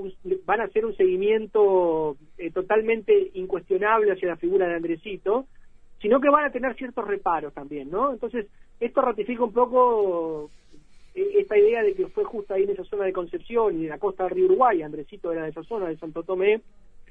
van 0.44 0.60
a 0.60 0.64
hacer 0.66 0.86
un 0.86 0.94
seguimiento 0.94 2.16
eh, 2.38 2.52
totalmente 2.52 3.32
incuestionable 3.34 4.12
hacia 4.12 4.28
la 4.28 4.36
figura 4.36 4.68
de 4.68 4.76
Andresito, 4.76 5.46
sino 6.00 6.20
que 6.20 6.30
van 6.30 6.44
a 6.44 6.52
tener 6.52 6.76
ciertos 6.76 7.04
reparos 7.04 7.52
también, 7.52 7.90
¿no? 7.90 8.12
Entonces, 8.12 8.46
esto 8.78 9.02
ratifica 9.02 9.42
un 9.42 9.52
poco 9.52 10.48
esta 11.12 11.58
idea 11.58 11.82
de 11.82 11.94
que 11.94 12.06
fue 12.06 12.22
justo 12.22 12.54
ahí 12.54 12.62
en 12.62 12.70
esa 12.70 12.84
zona 12.84 13.04
de 13.04 13.12
Concepción 13.12 13.80
y 13.80 13.82
en 13.82 13.90
la 13.90 13.98
costa 13.98 14.22
del 14.22 14.34
río 14.34 14.44
Uruguay, 14.44 14.82
Andresito 14.82 15.32
era 15.32 15.42
de 15.42 15.50
esa 15.50 15.64
zona, 15.64 15.88
de 15.88 15.96
Santo 15.96 16.22
Tomé, 16.22 16.60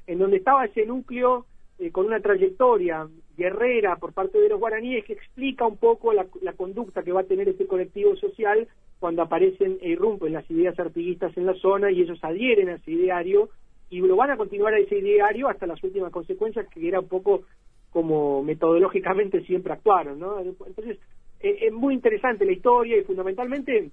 en 0.06 0.18
donde 0.18 0.38
estaba 0.38 0.64
ese 0.64 0.86
núcleo 0.86 1.44
eh, 1.78 1.90
con 1.90 2.06
una 2.06 2.20
trayectoria 2.20 3.08
guerrera 3.36 3.96
por 3.96 4.12
parte 4.12 4.38
de 4.38 4.48
los 4.48 4.60
guaraníes 4.60 5.04
que 5.04 5.14
explica 5.14 5.66
un 5.66 5.76
poco 5.76 6.12
la, 6.12 6.26
conducta 6.56 7.02
que 7.02 7.12
va 7.12 7.22
a 7.22 7.24
tener 7.24 7.48
este 7.48 7.66
colectivo 7.66 8.14
social 8.16 8.68
cuando 9.00 9.22
aparecen 9.22 9.78
e 9.80 9.90
irrumpen 9.90 10.32
las 10.32 10.48
ideas 10.50 10.78
artiguistas 10.78 11.36
en 11.36 11.46
la 11.46 11.54
zona 11.54 11.90
y 11.90 12.02
ellos 12.02 12.18
adhieren 12.22 12.68
a 12.68 12.74
ese 12.74 12.92
ideario 12.92 13.48
y 13.90 14.00
lo 14.00 14.16
van 14.16 14.30
a 14.30 14.36
continuar 14.36 14.74
a 14.74 14.78
ese 14.78 14.98
ideario 14.98 15.48
hasta 15.48 15.66
las 15.66 15.82
últimas 15.82 16.12
consecuencias 16.12 16.66
que 16.68 16.86
era 16.86 17.00
un 17.00 17.08
poco 17.08 17.42
como 17.90 18.42
metodológicamente 18.42 19.44
siempre 19.44 19.72
actuaron, 19.72 20.18
¿no? 20.18 20.40
Entonces, 20.40 20.98
es 21.40 21.72
muy 21.72 21.94
interesante 21.94 22.44
la 22.44 22.52
historia 22.52 22.96
y 22.96 23.04
fundamentalmente 23.04 23.90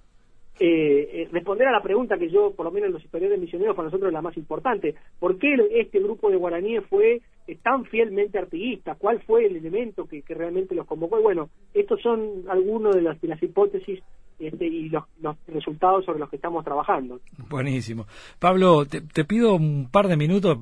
eh, 0.60 1.08
eh, 1.12 1.28
responder 1.32 1.66
a 1.66 1.72
la 1.72 1.82
pregunta 1.82 2.18
que 2.18 2.28
yo, 2.28 2.52
por 2.52 2.66
lo 2.66 2.70
menos 2.70 2.88
en 2.88 2.92
los 2.94 3.04
historiadores 3.04 3.40
misioneros, 3.40 3.74
para 3.74 3.86
nosotros 3.86 4.08
es 4.08 4.12
la 4.12 4.22
más 4.22 4.36
importante. 4.36 4.94
¿Por 5.18 5.38
qué 5.38 5.56
este 5.72 5.98
grupo 5.98 6.30
de 6.30 6.36
guaraníes 6.36 6.84
fue 6.86 7.20
tan 7.62 7.84
fielmente 7.84 8.38
artiguista? 8.38 8.94
¿Cuál 8.94 9.20
fue 9.22 9.46
el 9.46 9.56
elemento 9.56 10.06
que, 10.06 10.22
realmente 10.28 10.74
los 10.74 10.86
convocó? 10.86 11.18
Y 11.18 11.22
bueno, 11.22 11.50
estos 11.74 12.00
son 12.00 12.44
algunos 12.48 12.94
de 12.94 13.02
las, 13.02 13.20
de 13.20 13.28
las 13.28 13.42
hipótesis 13.42 14.00
este, 14.38 14.66
y 14.66 14.88
los, 14.88 15.04
resultados 15.46 16.04
sobre 16.04 16.18
los 16.18 16.28
que 16.28 16.36
estamos 16.36 16.64
trabajando. 16.64 17.20
Buenísimo. 17.48 18.06
Pablo, 18.38 18.86
te, 18.86 19.24
pido 19.24 19.54
un 19.54 19.88
par 19.90 20.08
de 20.08 20.16
minutos 20.16 20.58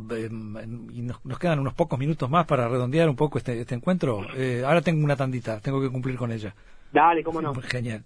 y 0.93 1.03
nos, 1.03 1.38
quedan 1.38 1.61
unos 1.61 1.75
pocos 1.75 1.99
minutos 1.99 2.29
más 2.29 2.47
para 2.47 2.69
redondear 2.69 3.09
un 3.09 3.16
poco 3.16 3.38
este, 3.38 3.61
este 3.61 3.75
encuentro. 3.75 4.21
ahora 4.64 4.83
tengo 4.83 5.05
una 5.05 5.16
tandita, 5.16 5.61
tengo 5.61 5.81
que 5.81 5.90
cumplir 5.90 6.16
con 6.16 6.33
ella. 6.33 6.55
Dale, 6.93 7.23
cómo 7.23 7.40
no. 7.40 7.55
Genial. 7.55 8.05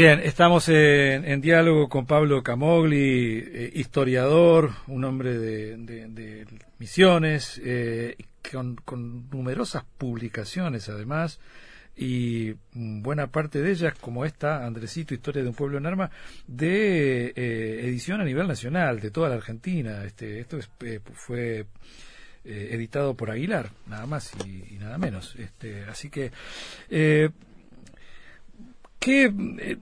Bien, 0.00 0.18
estamos 0.20 0.66
en, 0.70 1.42
diálogo 1.42 1.90
con 1.90 2.06
Pablo 2.06 2.42
Camogli, 2.42 3.36
eh, 3.36 3.70
historiador, 3.74 4.70
un 4.86 5.04
hombre 5.04 5.36
de, 5.36 6.46
misiones, 6.78 7.60
eh, 7.62 8.16
con, 8.50 9.28
numerosas 9.30 9.84
publicaciones 9.98 10.88
además, 10.88 11.38
y 11.94 12.54
buena 12.72 13.26
parte 13.26 13.60
de 13.60 13.72
ellas, 13.72 13.92
como 14.00 14.24
esta, 14.24 14.64
Andresito, 14.64 15.12
Historia 15.12 15.42
de 15.42 15.50
un 15.50 15.54
pueblo 15.54 15.76
en 15.76 15.84
arma, 15.84 16.10
de 16.46 17.34
eh, 17.36 17.80
edición 17.84 18.22
a 18.22 18.24
nivel 18.24 18.48
nacional, 18.48 19.00
de 19.00 19.10
toda 19.10 19.28
la 19.28 19.34
Argentina. 19.34 20.02
Este, 20.06 20.40
esto 20.40 20.58
fue 21.12 21.66
editado 22.42 23.12
por 23.12 23.30
Aguilar, 23.30 23.68
nada 23.86 24.06
más 24.06 24.32
y, 24.46 24.78
nada 24.78 24.96
menos. 24.96 25.36
Este, 25.36 25.84
así 25.84 26.08
que 26.08 26.32
que 29.00 29.24
eh, 29.24 29.76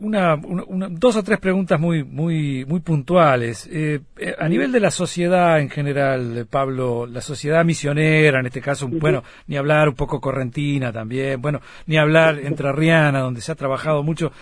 una, 0.00 0.36
dos 0.36 1.16
o 1.16 1.22
tres 1.22 1.38
preguntas 1.38 1.78
muy 1.78 2.02
muy 2.02 2.64
muy 2.64 2.80
puntuales 2.80 3.68
eh, 3.70 4.00
eh, 4.16 4.34
a 4.38 4.48
nivel 4.48 4.72
de 4.72 4.80
la 4.80 4.90
sociedad 4.90 5.60
en 5.60 5.68
general 5.68 6.46
Pablo 6.48 7.06
la 7.06 7.20
sociedad 7.20 7.64
misionera 7.64 8.40
en 8.40 8.46
este 8.46 8.60
caso 8.60 8.88
bueno 8.88 9.22
ni 9.46 9.56
hablar 9.56 9.88
un 9.88 9.94
poco 9.94 10.20
correntina 10.20 10.92
también 10.92 11.40
bueno 11.40 11.60
ni 11.86 11.98
hablar 11.98 12.38
entrerriana 12.38 13.20
donde 13.20 13.40
se 13.40 13.52
ha 13.52 13.56
trabajado 13.56 14.02
mucho. 14.02 14.32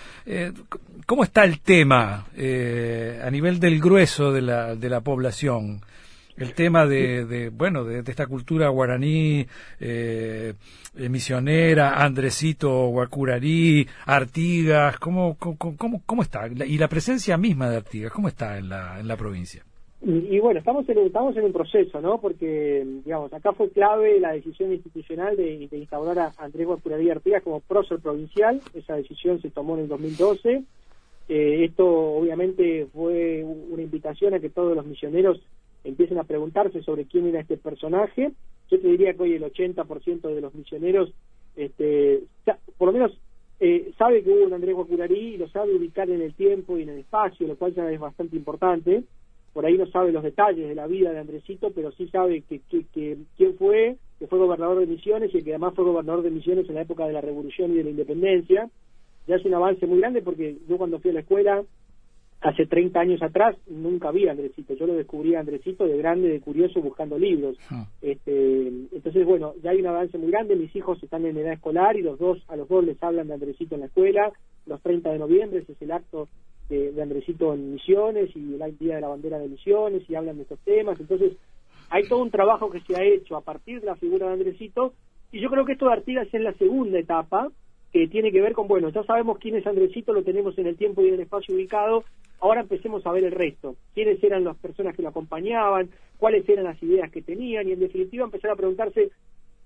Cómo 1.07 1.25
está 1.25 1.45
el 1.45 1.61
tema 1.61 2.27
a 2.37 3.31
nivel 3.31 3.59
del 3.59 3.81
grueso 3.81 4.33
de 4.33 4.43
la 4.43 4.77
de 4.77 4.89
la 4.89 5.01
población 5.01 5.83
el 6.41 6.55
tema 6.55 6.87
de, 6.87 7.51
bueno 7.51 7.85
de, 7.85 7.99
esta 7.99 8.27
cultura 8.27 8.69
guaraní 8.69 9.47
eh, 9.79 10.55
misionera 10.95 12.03
Andresito 12.03 12.89
Guacurarí 12.89 13.87
Artigas 14.07 14.99
cómo, 14.99 15.37
cómo, 15.37 16.03
cómo, 16.05 16.23
está 16.23 16.49
y 16.49 16.79
la 16.79 16.89
presencia 16.89 17.37
misma 17.37 17.69
de 17.69 17.77
Artigas 17.77 18.13
cómo 18.13 18.29
está 18.29 18.59
en 18.59 18.71
la 18.71 18.99
en 18.99 19.07
la 19.07 19.17
provincia 19.17 19.63
Y, 20.03 20.41
bueno, 20.41 20.61
estamos 20.61 20.89
en, 20.89 20.99
estamos 20.99 21.37
en 21.37 21.45
un 21.45 21.53
proceso, 21.53 22.01
¿no? 22.01 22.19
Porque, 22.19 22.87
digamos, 23.05 23.31
acá 23.35 23.53
fue 23.53 23.69
clave 23.69 24.19
la 24.19 24.33
decisión 24.33 24.73
institucional 24.73 25.37
de, 25.37 25.69
instaurar 25.73 26.19
a 26.19 26.33
Andrés 26.39 26.67
Guapuraría 26.67 27.13
Artigas 27.13 27.43
como 27.43 27.61
prócer 27.61 27.99
provincial. 27.99 28.63
Esa 28.73 28.97
decisión 28.97 29.43
se 29.43 29.51
tomó 29.51 29.75
en 29.75 29.83
el 29.83 29.89
2012. 29.89 30.65
Eh, 31.29 31.65
esto, 31.65 31.87
obviamente, 31.87 32.87
fue 32.95 33.45
una 33.45 33.83
invitación 33.83 34.33
a 34.33 34.41
que 34.41 34.49
todos 34.49 34.75
los 34.75 34.87
misioneros 34.87 35.39
empiecen 35.85 36.19
a 36.19 36.25
preguntarse 36.25 36.83
sobre 36.83 37.07
quién 37.07 37.27
era 37.27 37.41
este 37.41 37.57
personaje. 37.57 38.33
Yo 38.71 38.81
te 38.81 38.89
diría 38.89 39.15
que 39.15 39.23
hoy 39.23 39.35
el 39.35 39.43
80% 39.43 40.35
de 40.35 40.41
los 40.41 40.55
misioneros, 40.55 41.13
este, 41.57 42.23
por 42.79 42.89
lo 42.89 42.93
menos 42.93 43.19
eh, 43.59 43.93
sabe 43.99 44.23
que 44.23 44.31
hubo 44.31 44.47
un 44.47 44.53
Andrés 44.53 44.75
Guapurarí 44.75 45.35
y 45.35 45.37
lo 45.39 45.49
sabe 45.49 45.75
ubicar 45.75 46.09
en 46.11 46.23
el 46.23 46.35
tiempo 46.35 46.79
y 46.79 46.83
en 46.83 46.91
el 46.91 46.99
espacio, 46.99 47.47
lo 47.47 47.57
cual 47.57 47.75
ya 47.75 47.91
es 47.91 48.01
bastante 48.01 48.37
importante 48.37 49.05
por 49.53 49.67
ahí 49.67 49.77
no 49.77 49.87
sabe 49.87 50.13
los 50.13 50.23
detalles 50.23 50.69
de 50.69 50.75
la 50.75 50.87
vida 50.87 51.13
de 51.13 51.19
Andresito, 51.19 51.71
pero 51.73 51.91
sí 51.93 52.09
sabe 52.09 52.43
que, 52.43 52.61
quién 52.71 53.57
fue, 53.59 53.97
que 54.19 54.27
fue 54.27 54.39
gobernador 54.39 54.79
de 54.79 54.87
Misiones 54.87 55.35
y 55.35 55.43
que 55.43 55.51
además 55.51 55.75
fue 55.75 55.85
gobernador 55.85 56.23
de 56.23 56.31
Misiones 56.31 56.69
en 56.69 56.77
la 56.77 56.83
época 56.83 57.07
de 57.07 57.13
la 57.13 57.21
Revolución 57.21 57.73
y 57.73 57.77
de 57.77 57.85
la 57.85 57.91
Independencia. 57.91 58.71
Ya 59.27 59.37
es 59.37 59.45
un 59.45 59.55
avance 59.55 59.87
muy 59.87 59.99
grande 59.99 60.23
porque 60.23 60.57
yo 60.69 60.79
cuando 60.79 61.01
fui 61.01 61.11
a 61.11 61.15
la 61.15 61.21
escuela 61.21 61.65
hace 62.41 62.67
30 62.67 62.99
años 62.99 63.23
atrás 63.23 63.57
nunca 63.67 64.11
vi 64.11 64.27
a 64.27 64.31
Andresito, 64.31 64.75
yo 64.75 64.87
lo 64.87 64.95
descubrí 64.95 65.35
a 65.35 65.41
Andresito 65.41 65.87
de 65.87 65.99
grande, 65.99 66.29
de 66.29 66.41
curioso, 66.41 66.81
buscando 66.81 67.19
libros. 67.19 67.57
Ah. 67.71 67.87
Este, 68.01 68.69
entonces, 68.69 69.27
bueno, 69.27 69.55
ya 69.63 69.71
hay 69.71 69.81
un 69.81 69.87
avance 69.87 70.17
muy 70.17 70.31
grande, 70.31 70.57
mis 70.57 70.75
hijos 70.75 71.03
están 71.03 71.27
en 71.27 71.37
edad 71.37 71.53
escolar 71.53 71.97
y 71.97 72.03
los 72.03 72.19
dos, 72.19 72.43
a 72.49 72.57
los 72.57 72.69
dos 72.69 72.85
les 72.85 73.03
hablan 73.03 73.29
de 73.29 73.35
Andresito 73.35 73.75
en 73.75 73.83
la 73.83 73.87
escuela, 73.87 74.33
los 74.67 74.81
30 74.81 75.13
de 75.13 75.19
noviembre, 75.19 75.61
ese 75.61 75.73
es 75.73 75.83
el 75.83 75.93
acto 75.93 76.29
de, 76.71 77.03
Andresito 77.03 77.53
en 77.53 77.73
Misiones 77.73 78.35
y 78.35 78.55
el 78.55 78.79
Día 78.79 78.95
de 78.95 79.01
la 79.03 79.09
Bandera 79.09 79.39
de 79.39 79.49
Misiones 79.49 80.09
y 80.09 80.15
hablan 80.15 80.37
de 80.37 80.43
estos 80.43 80.61
temas. 80.61 80.99
Entonces, 80.99 81.33
hay 81.91 82.09
todo 82.09 82.23
un 82.23 82.31
trabajo 82.31 82.71
que 82.71 82.81
se 82.81 82.97
ha 82.97 83.03
hecho 83.03 83.37
a 83.37 83.43
partir 83.43 83.81
de 83.81 83.87
la 83.87 83.97
figura 83.97 84.29
de 84.29 84.35
Andresito 84.35 84.95
y 85.33 85.41
yo 85.41 85.51
creo 85.51 85.65
que 85.65 85.73
esto 85.73 85.87
de 85.87 85.93
Artigas 85.93 86.29
es 86.33 86.41
la 86.41 86.55
segunda 86.55 86.99
etapa 86.99 87.51
que 87.93 88.07
tiene 88.09 88.31
que 88.31 88.41
ver 88.41 88.53
con, 88.53 88.69
bueno, 88.69 88.91
ya 88.91 89.03
sabemos 89.03 89.39
quién 89.39 89.57
es 89.57 89.67
Andresito, 89.67 90.13
lo 90.13 90.23
tenemos 90.23 90.57
en 90.59 90.67
el 90.67 90.77
tiempo 90.77 91.03
y 91.03 91.09
en 91.09 91.15
el 91.15 91.21
espacio 91.21 91.55
ubicado, 91.55 92.05
ahora 92.41 92.61
empecemos 92.61 93.05
a 93.07 93.13
ver 93.13 93.25
el 93.25 93.33
resto, 93.33 93.77
quiénes 93.95 94.23
eran 94.23 94.45
las 94.45 94.57
personas 94.57 94.95
que 94.95 95.03
lo 95.03 95.09
acompañaban, 95.09 95.91
cuáles 96.19 96.49
eran 96.49 96.65
las 96.65 96.83
ideas 96.83 97.11
que 97.11 97.23
tenían 97.23 97.69
y 97.69 97.73
en 97.73 97.81
definitiva 97.81 98.25
empezar 98.25 98.53
a 98.53 98.57
preguntarse 98.57 99.11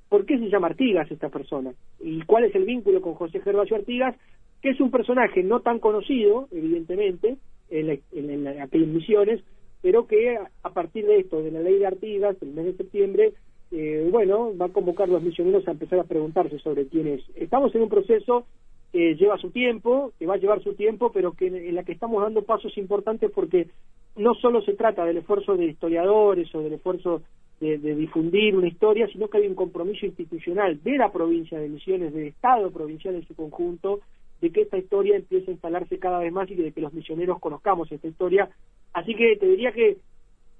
por 0.08 0.24
qué 0.26 0.38
se 0.38 0.48
llama 0.48 0.68
Artigas 0.68 1.10
esta 1.10 1.28
persona 1.28 1.72
y 2.00 2.22
cuál 2.22 2.44
es 2.44 2.54
el 2.54 2.64
vínculo 2.64 3.00
con 3.00 3.14
José 3.14 3.40
Gervasio 3.40 3.76
Artigas 3.76 4.16
que 4.64 4.70
es 4.70 4.80
un 4.80 4.90
personaje 4.90 5.42
no 5.42 5.60
tan 5.60 5.78
conocido, 5.78 6.48
evidentemente, 6.50 7.36
en, 7.68 8.00
en, 8.12 8.48
aquellas 8.62 8.88
misiones, 8.88 9.44
pero 9.82 10.06
que 10.06 10.38
a 10.62 10.70
partir 10.70 11.04
de 11.04 11.18
esto, 11.18 11.42
de 11.42 11.50
la 11.50 11.60
ley 11.60 11.78
de 11.78 11.86
Artigas, 11.86 12.34
el 12.40 12.54
mes 12.54 12.64
de 12.64 12.76
septiembre, 12.78 13.34
eh, 13.76 14.08
bueno, 14.08 14.56
va 14.56 14.66
a 14.66 14.72
convocar 14.72 15.08
a 15.08 15.12
los 15.12 15.22
misioneros 15.22 15.66
a 15.66 15.72
empezar 15.72 15.98
a 15.98 16.04
preguntarse 16.04 16.60
sobre 16.60 16.86
quién 16.86 17.08
es. 17.08 17.22
Estamos 17.34 17.74
en 17.74 17.82
un 17.82 17.88
proceso 17.88 18.46
que 18.92 19.16
lleva 19.16 19.36
su 19.38 19.50
tiempo, 19.50 20.12
que 20.16 20.26
va 20.26 20.34
a 20.34 20.38
llevar 20.38 20.62
su 20.62 20.74
tiempo, 20.74 21.10
pero 21.10 21.32
que 21.32 21.48
en 21.48 21.74
la 21.74 21.82
que 21.82 21.90
estamos 21.90 22.22
dando 22.22 22.42
pasos 22.42 22.78
importantes 22.78 23.32
porque 23.32 23.66
no 24.14 24.34
solo 24.34 24.62
se 24.62 24.74
trata 24.74 25.04
del 25.04 25.16
esfuerzo 25.16 25.56
de 25.56 25.64
historiadores 25.64 26.54
o 26.54 26.60
del 26.60 26.74
esfuerzo 26.74 27.22
de, 27.60 27.78
de, 27.78 27.96
difundir 27.96 28.56
una 28.56 28.68
historia, 28.68 29.08
sino 29.08 29.26
que 29.26 29.38
hay 29.38 29.48
un 29.48 29.56
compromiso 29.56 30.06
institucional 30.06 30.80
de 30.84 30.96
la 30.96 31.10
provincia 31.10 31.58
de 31.58 31.68
Misiones, 31.68 32.14
del 32.14 32.28
Estado 32.28 32.70
provincial 32.70 33.16
en 33.16 33.26
su 33.26 33.34
conjunto, 33.34 34.02
de 34.40 34.50
que 34.50 34.60
esta 34.60 34.78
historia 34.78 35.16
empiece 35.16 35.50
a 35.50 35.54
instalarse 35.54 35.98
cada 35.98 36.20
vez 36.20 36.32
más 36.32 36.48
y 36.48 36.54
de 36.54 36.70
que 36.70 36.80
los 36.80 36.92
misioneros 36.92 37.40
conozcamos 37.40 37.90
esta 37.90 38.06
historia. 38.06 38.48
Así 38.92 39.16
que 39.16 39.34
te 39.34 39.48
diría 39.48 39.72
que 39.72 39.96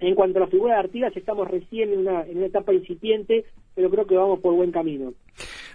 en 0.00 0.14
cuanto 0.14 0.38
a 0.38 0.42
la 0.42 0.48
figura 0.48 0.74
de 0.74 0.80
Artigas 0.80 1.16
estamos 1.16 1.48
recién 1.48 1.92
en 1.92 2.00
una, 2.00 2.22
en 2.22 2.38
una 2.38 2.46
etapa 2.46 2.72
incipiente, 2.72 3.44
pero 3.74 3.90
creo 3.90 4.07
que 4.07 4.16
vamos 4.16 4.40
por 4.40 4.54
buen 4.54 4.72
camino. 4.72 5.14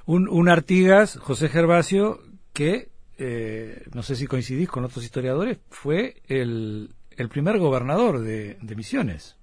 Un, 0.06 0.28
un 0.28 0.50
Artigas, 0.50 1.18
José 1.18 1.50
Gervasio, 1.50 2.20
que, 2.54 2.88
eh, 3.18 3.84
no 3.94 4.02
sé 4.02 4.16
si 4.16 4.28
coincidís 4.28 4.70
con 4.70 4.84
otros 4.84 5.04
historiadores, 5.04 5.60
fue 5.70 6.16
el, 6.28 6.90
el 7.18 7.30
primer 7.30 7.58
gobernador 7.60 8.20
de, 8.20 8.58
Misiones. 8.76 9.38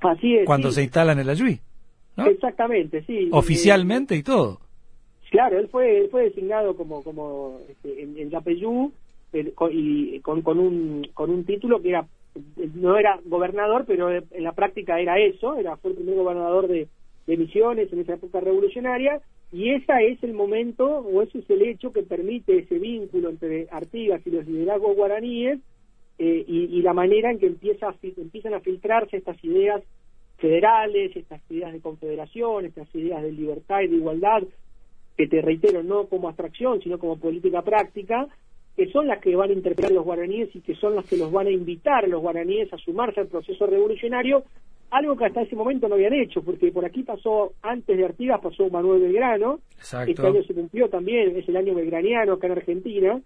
Así 0.00 0.36
es. 0.36 0.46
Cuando 0.46 0.70
se 0.70 0.82
instala 0.82 1.12
en 1.12 1.20
el 1.20 1.30
Ayuí. 1.30 1.60
Exactamente, 2.16 3.02
sí. 3.04 3.28
Oficialmente 3.32 4.14
y 4.16 4.22
todo. 4.22 4.60
Claro, 5.30 5.58
él 5.58 5.68
fue, 5.68 6.06
fue 6.10 6.24
designado 6.24 6.76
como, 6.76 7.02
como 7.02 7.58
este, 7.68 8.02
en, 8.02 8.16
en 8.16 8.30
Yapeyú 8.30 8.92
y 9.70 10.20
con, 10.20 10.42
con, 10.42 10.58
un, 10.60 11.08
con 11.12 11.30
un 11.30 11.44
título 11.44 11.82
que 11.82 11.88
era 11.88 12.06
no 12.74 12.96
era 12.96 13.20
gobernador, 13.24 13.84
pero 13.86 14.10
en 14.10 14.44
la 14.44 14.52
práctica 14.52 15.00
era 15.00 15.18
eso, 15.18 15.56
era 15.56 15.76
fue 15.76 15.90
el 15.90 15.96
primer 15.96 16.16
gobernador 16.16 16.68
de, 16.68 16.88
Misiones 17.26 17.90
en 17.90 18.00
esa 18.00 18.14
época 18.14 18.40
revolucionaria, 18.40 19.18
y 19.50 19.70
ese 19.70 19.92
es 20.08 20.22
el 20.22 20.34
momento, 20.34 20.84
o 20.84 21.22
ese 21.22 21.38
es 21.38 21.48
el 21.48 21.62
hecho 21.62 21.90
que 21.90 22.02
permite 22.02 22.58
ese 22.58 22.78
vínculo 22.78 23.30
entre 23.30 23.66
Artigas 23.70 24.20
y 24.26 24.30
los 24.30 24.46
liderazgos 24.46 24.94
guaraníes, 24.94 25.58
eh, 26.18 26.44
y, 26.46 26.82
la 26.82 26.92
manera 26.92 27.30
en 27.30 27.38
que 27.38 27.46
empieza 27.46 27.94
empiezan 28.02 28.52
a 28.52 28.60
filtrarse 28.60 29.16
estas 29.16 29.42
ideas 29.42 29.82
federales, 30.36 31.16
estas 31.16 31.40
ideas 31.50 31.72
de 31.72 31.80
confederación, 31.80 32.66
estas 32.66 32.94
ideas 32.94 33.22
de 33.22 33.32
libertad 33.32 33.80
y 33.80 33.88
de 33.88 33.96
igualdad, 33.96 34.42
que 35.16 35.26
te 35.26 35.40
reitero, 35.40 35.82
no 35.82 36.08
como 36.08 36.28
abstracción, 36.28 36.82
sino 36.82 36.98
como 36.98 37.18
política 37.18 37.62
práctica, 37.62 38.28
que 38.76 38.90
son 38.90 39.06
las 39.06 39.20
que 39.20 39.36
van 39.36 39.50
a 39.50 39.52
interpretar 39.52 39.92
los 39.92 40.04
guaraníes 40.04 40.54
y 40.54 40.60
que 40.60 40.74
son 40.74 40.96
las 40.96 41.04
que 41.04 41.16
los 41.16 41.30
van 41.30 41.46
a 41.46 41.50
invitar 41.50 42.04
a 42.04 42.08
los 42.08 42.20
guaraníes 42.20 42.72
a 42.72 42.78
sumarse 42.78 43.20
al 43.20 43.28
proceso 43.28 43.66
revolucionario, 43.66 44.44
algo 44.90 45.16
que 45.16 45.26
hasta 45.26 45.42
ese 45.42 45.56
momento 45.56 45.88
no 45.88 45.94
habían 45.94 46.14
hecho, 46.14 46.42
porque 46.42 46.70
por 46.70 46.84
aquí 46.84 47.02
pasó, 47.02 47.52
antes 47.62 47.96
de 47.96 48.04
Artigas 48.04 48.40
pasó 48.40 48.68
Manuel 48.70 49.02
Belgrano, 49.02 49.60
este 49.80 50.26
año 50.26 50.42
se 50.44 50.54
cumplió 50.54 50.88
también, 50.88 51.36
es 51.36 51.48
el 51.48 51.56
año 51.56 51.74
belgraniano 51.74 52.34
acá 52.34 52.46
en 52.46 52.52
Argentina, 52.52 53.20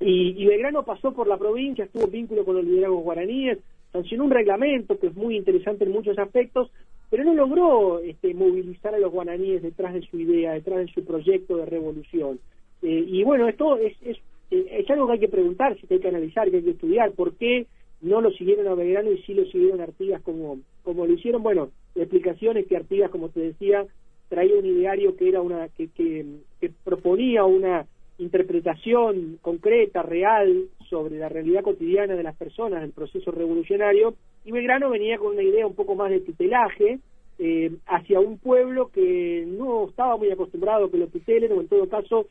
y, 0.00 0.42
y 0.42 0.46
Belgrano 0.46 0.84
pasó 0.84 1.12
por 1.12 1.26
la 1.26 1.36
provincia, 1.36 1.84
estuvo 1.84 2.04
en 2.04 2.10
vínculo 2.12 2.44
con 2.44 2.56
los 2.56 2.64
liderazgos 2.64 3.02
guaraníes, 3.02 3.58
sancionó 3.92 4.24
un 4.24 4.30
reglamento 4.30 4.98
que 4.98 5.08
es 5.08 5.14
muy 5.14 5.36
interesante 5.36 5.84
en 5.84 5.92
muchos 5.92 6.18
aspectos, 6.18 6.70
pero 7.10 7.24
no 7.24 7.34
logró 7.34 8.00
este, 8.00 8.34
movilizar 8.34 8.94
a 8.94 8.98
los 8.98 9.10
guaraníes 9.10 9.62
detrás 9.62 9.94
de 9.94 10.02
su 10.02 10.18
idea, 10.18 10.52
detrás 10.52 10.78
de 10.78 10.92
su 10.92 11.04
proyecto 11.04 11.56
de 11.56 11.66
revolución. 11.66 12.38
Eh, 12.82 13.04
y 13.08 13.24
bueno, 13.24 13.48
esto 13.48 13.76
es, 13.78 13.96
es, 14.02 14.18
es, 14.50 14.90
algo 14.90 15.06
que 15.06 15.12
hay 15.14 15.18
que 15.18 15.28
preguntarse, 15.28 15.86
que 15.86 15.94
hay 15.94 16.00
que 16.00 16.08
analizar, 16.08 16.50
que 16.50 16.56
hay 16.58 16.62
que 16.62 16.70
estudiar. 16.70 17.12
¿Por 17.12 17.34
qué 17.34 17.66
no 18.00 18.20
lo 18.20 18.30
siguieron 18.30 18.68
a 18.68 18.74
Belgrano 18.74 19.10
y 19.10 19.22
sí 19.22 19.34
lo 19.34 19.44
siguieron 19.46 19.80
a 19.80 19.84
Artigas 19.84 20.22
como, 20.22 20.58
como 20.82 21.06
lo 21.06 21.12
hicieron? 21.12 21.42
Bueno, 21.42 21.70
la 21.94 22.04
explicación 22.04 22.56
es 22.56 22.66
que 22.66 22.76
Artigas, 22.76 23.10
como 23.10 23.28
te 23.28 23.40
decía, 23.40 23.86
traía 24.28 24.56
un 24.56 24.66
ideario 24.66 25.16
que 25.16 25.28
era 25.28 25.40
una 25.40 25.68
que, 25.68 25.88
que, 25.88 26.24
que 26.60 26.70
proponía 26.84 27.44
una 27.44 27.86
interpretación 28.18 29.38
concreta, 29.42 30.02
real, 30.02 30.64
sobre 30.90 31.18
la 31.18 31.28
realidad 31.28 31.62
cotidiana 31.62 32.14
de 32.14 32.22
las 32.22 32.36
personas 32.36 32.80
del 32.80 32.92
proceso 32.92 33.30
revolucionario, 33.30 34.14
y 34.44 34.52
Belgrano 34.52 34.90
venía 34.90 35.18
con 35.18 35.34
una 35.34 35.42
idea 35.42 35.66
un 35.66 35.74
poco 35.74 35.94
más 35.94 36.10
de 36.10 36.20
tutelaje 36.20 36.98
eh, 37.38 37.70
hacia 37.86 38.18
un 38.18 38.38
pueblo 38.38 38.90
que 38.92 39.44
no 39.46 39.88
estaba 39.88 40.16
muy 40.16 40.30
acostumbrado 40.30 40.86
a 40.86 40.90
que 40.90 40.98
lo 40.98 41.06
tutelen, 41.06 41.52
o 41.52 41.60
en 41.60 41.68
todo 41.68 41.88
caso 41.88 42.26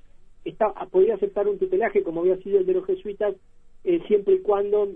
podía 0.91 1.15
aceptar 1.15 1.47
un 1.47 1.57
tutelaje 1.57 2.03
como 2.03 2.21
había 2.21 2.37
sido 2.37 2.59
el 2.59 2.65
de 2.65 2.73
los 2.73 2.85
jesuitas, 2.85 3.35
eh, 3.83 4.01
siempre 4.07 4.35
y 4.35 4.39
cuando 4.39 4.89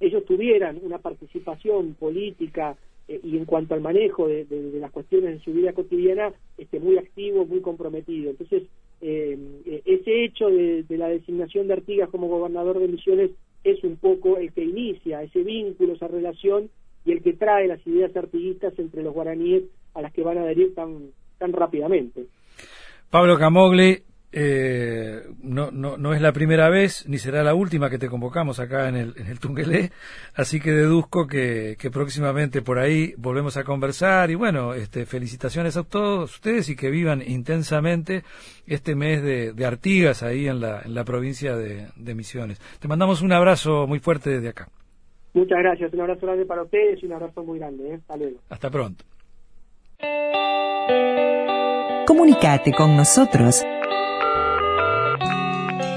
ellos 0.00 0.24
tuvieran 0.24 0.80
una 0.82 0.98
participación 0.98 1.94
política 1.94 2.76
eh, 3.08 3.20
y 3.22 3.36
en 3.36 3.44
cuanto 3.44 3.74
al 3.74 3.80
manejo 3.80 4.28
de, 4.28 4.46
las 4.80 4.90
cuestiones 4.90 5.38
de 5.38 5.44
su 5.44 5.52
vida 5.52 5.72
cotidiana, 5.72 6.32
este, 6.56 6.78
muy 6.78 6.98
activo, 6.98 7.46
muy 7.46 7.60
comprometido. 7.60 8.30
Entonces, 8.30 8.64
eh, 9.00 9.38
ese 9.84 10.24
hecho 10.24 10.48
de, 10.48 10.84
la 10.90 11.08
designación 11.08 11.66
de 11.66 11.74
Artigas 11.74 12.10
como 12.10 12.28
gobernador 12.28 12.78
de 12.78 12.88
Misiones 12.88 13.30
es 13.64 13.82
un 13.82 13.96
poco 13.96 14.36
el 14.36 14.52
que 14.52 14.64
inicia 14.64 15.22
ese 15.22 15.42
vínculo, 15.42 15.94
esa 15.94 16.08
relación 16.08 16.70
y 17.04 17.12
el 17.12 17.22
que 17.22 17.32
trae 17.32 17.66
las 17.66 17.84
ideas 17.86 18.14
artiguistas 18.16 18.78
entre 18.78 19.02
los 19.02 19.14
guaraníes 19.14 19.64
a 19.94 20.02
las 20.02 20.12
que 20.12 20.22
van 20.22 20.38
a 20.38 20.42
adherir 20.42 20.74
tan, 20.74 21.10
tan 21.38 21.52
rápidamente. 21.52 22.26
Pablo 23.10 23.38
Camogli, 23.38 24.02
eh, 24.30 25.22
no, 25.42 25.70
no, 25.70 25.96
no 25.96 26.12
es 26.12 26.20
la 26.20 26.32
primera 26.32 26.68
vez 26.68 27.08
ni 27.08 27.16
será 27.16 27.42
la 27.42 27.54
última 27.54 27.88
que 27.88 27.98
te 27.98 28.08
convocamos 28.08 28.60
acá 28.60 28.88
en 28.88 28.96
el, 28.96 29.14
en 29.16 29.26
el 29.26 29.40
Tungelé, 29.40 29.90
así 30.34 30.60
que 30.60 30.70
deduzco 30.70 31.26
que, 31.26 31.76
que, 31.78 31.90
próximamente 31.90 32.60
por 32.60 32.78
ahí 32.78 33.14
volvemos 33.16 33.56
a 33.56 33.64
conversar 33.64 34.30
y 34.30 34.34
bueno, 34.34 34.74
este, 34.74 35.06
felicitaciones 35.06 35.78
a 35.78 35.84
todos 35.84 36.34
ustedes 36.34 36.68
y 36.68 36.76
que 36.76 36.90
vivan 36.90 37.22
intensamente 37.26 38.22
este 38.66 38.94
mes 38.94 39.22
de, 39.22 39.54
de 39.54 39.64
Artigas 39.64 40.22
ahí 40.22 40.46
en 40.46 40.60
la, 40.60 40.82
en 40.82 40.94
la 40.94 41.04
provincia 41.04 41.56
de, 41.56 41.86
de 41.96 42.14
Misiones. 42.14 42.60
Te 42.80 42.88
mandamos 42.88 43.22
un 43.22 43.32
abrazo 43.32 43.86
muy 43.86 43.98
fuerte 43.98 44.28
desde 44.28 44.50
acá. 44.50 44.68
Muchas 45.32 45.58
gracias, 45.58 45.92
un 45.94 46.00
abrazo 46.00 46.26
grande 46.26 46.44
para 46.44 46.64
ustedes 46.64 47.02
y 47.02 47.06
un 47.06 47.12
abrazo 47.14 47.42
muy 47.44 47.58
grande. 47.58 47.94
¿eh? 47.94 47.94
Hasta 47.94 48.16
luego. 48.16 48.40
Hasta 48.50 48.70
pronto. 48.70 49.04
Comunicate 52.06 52.72
con 52.72 52.96
nosotros 52.96 53.64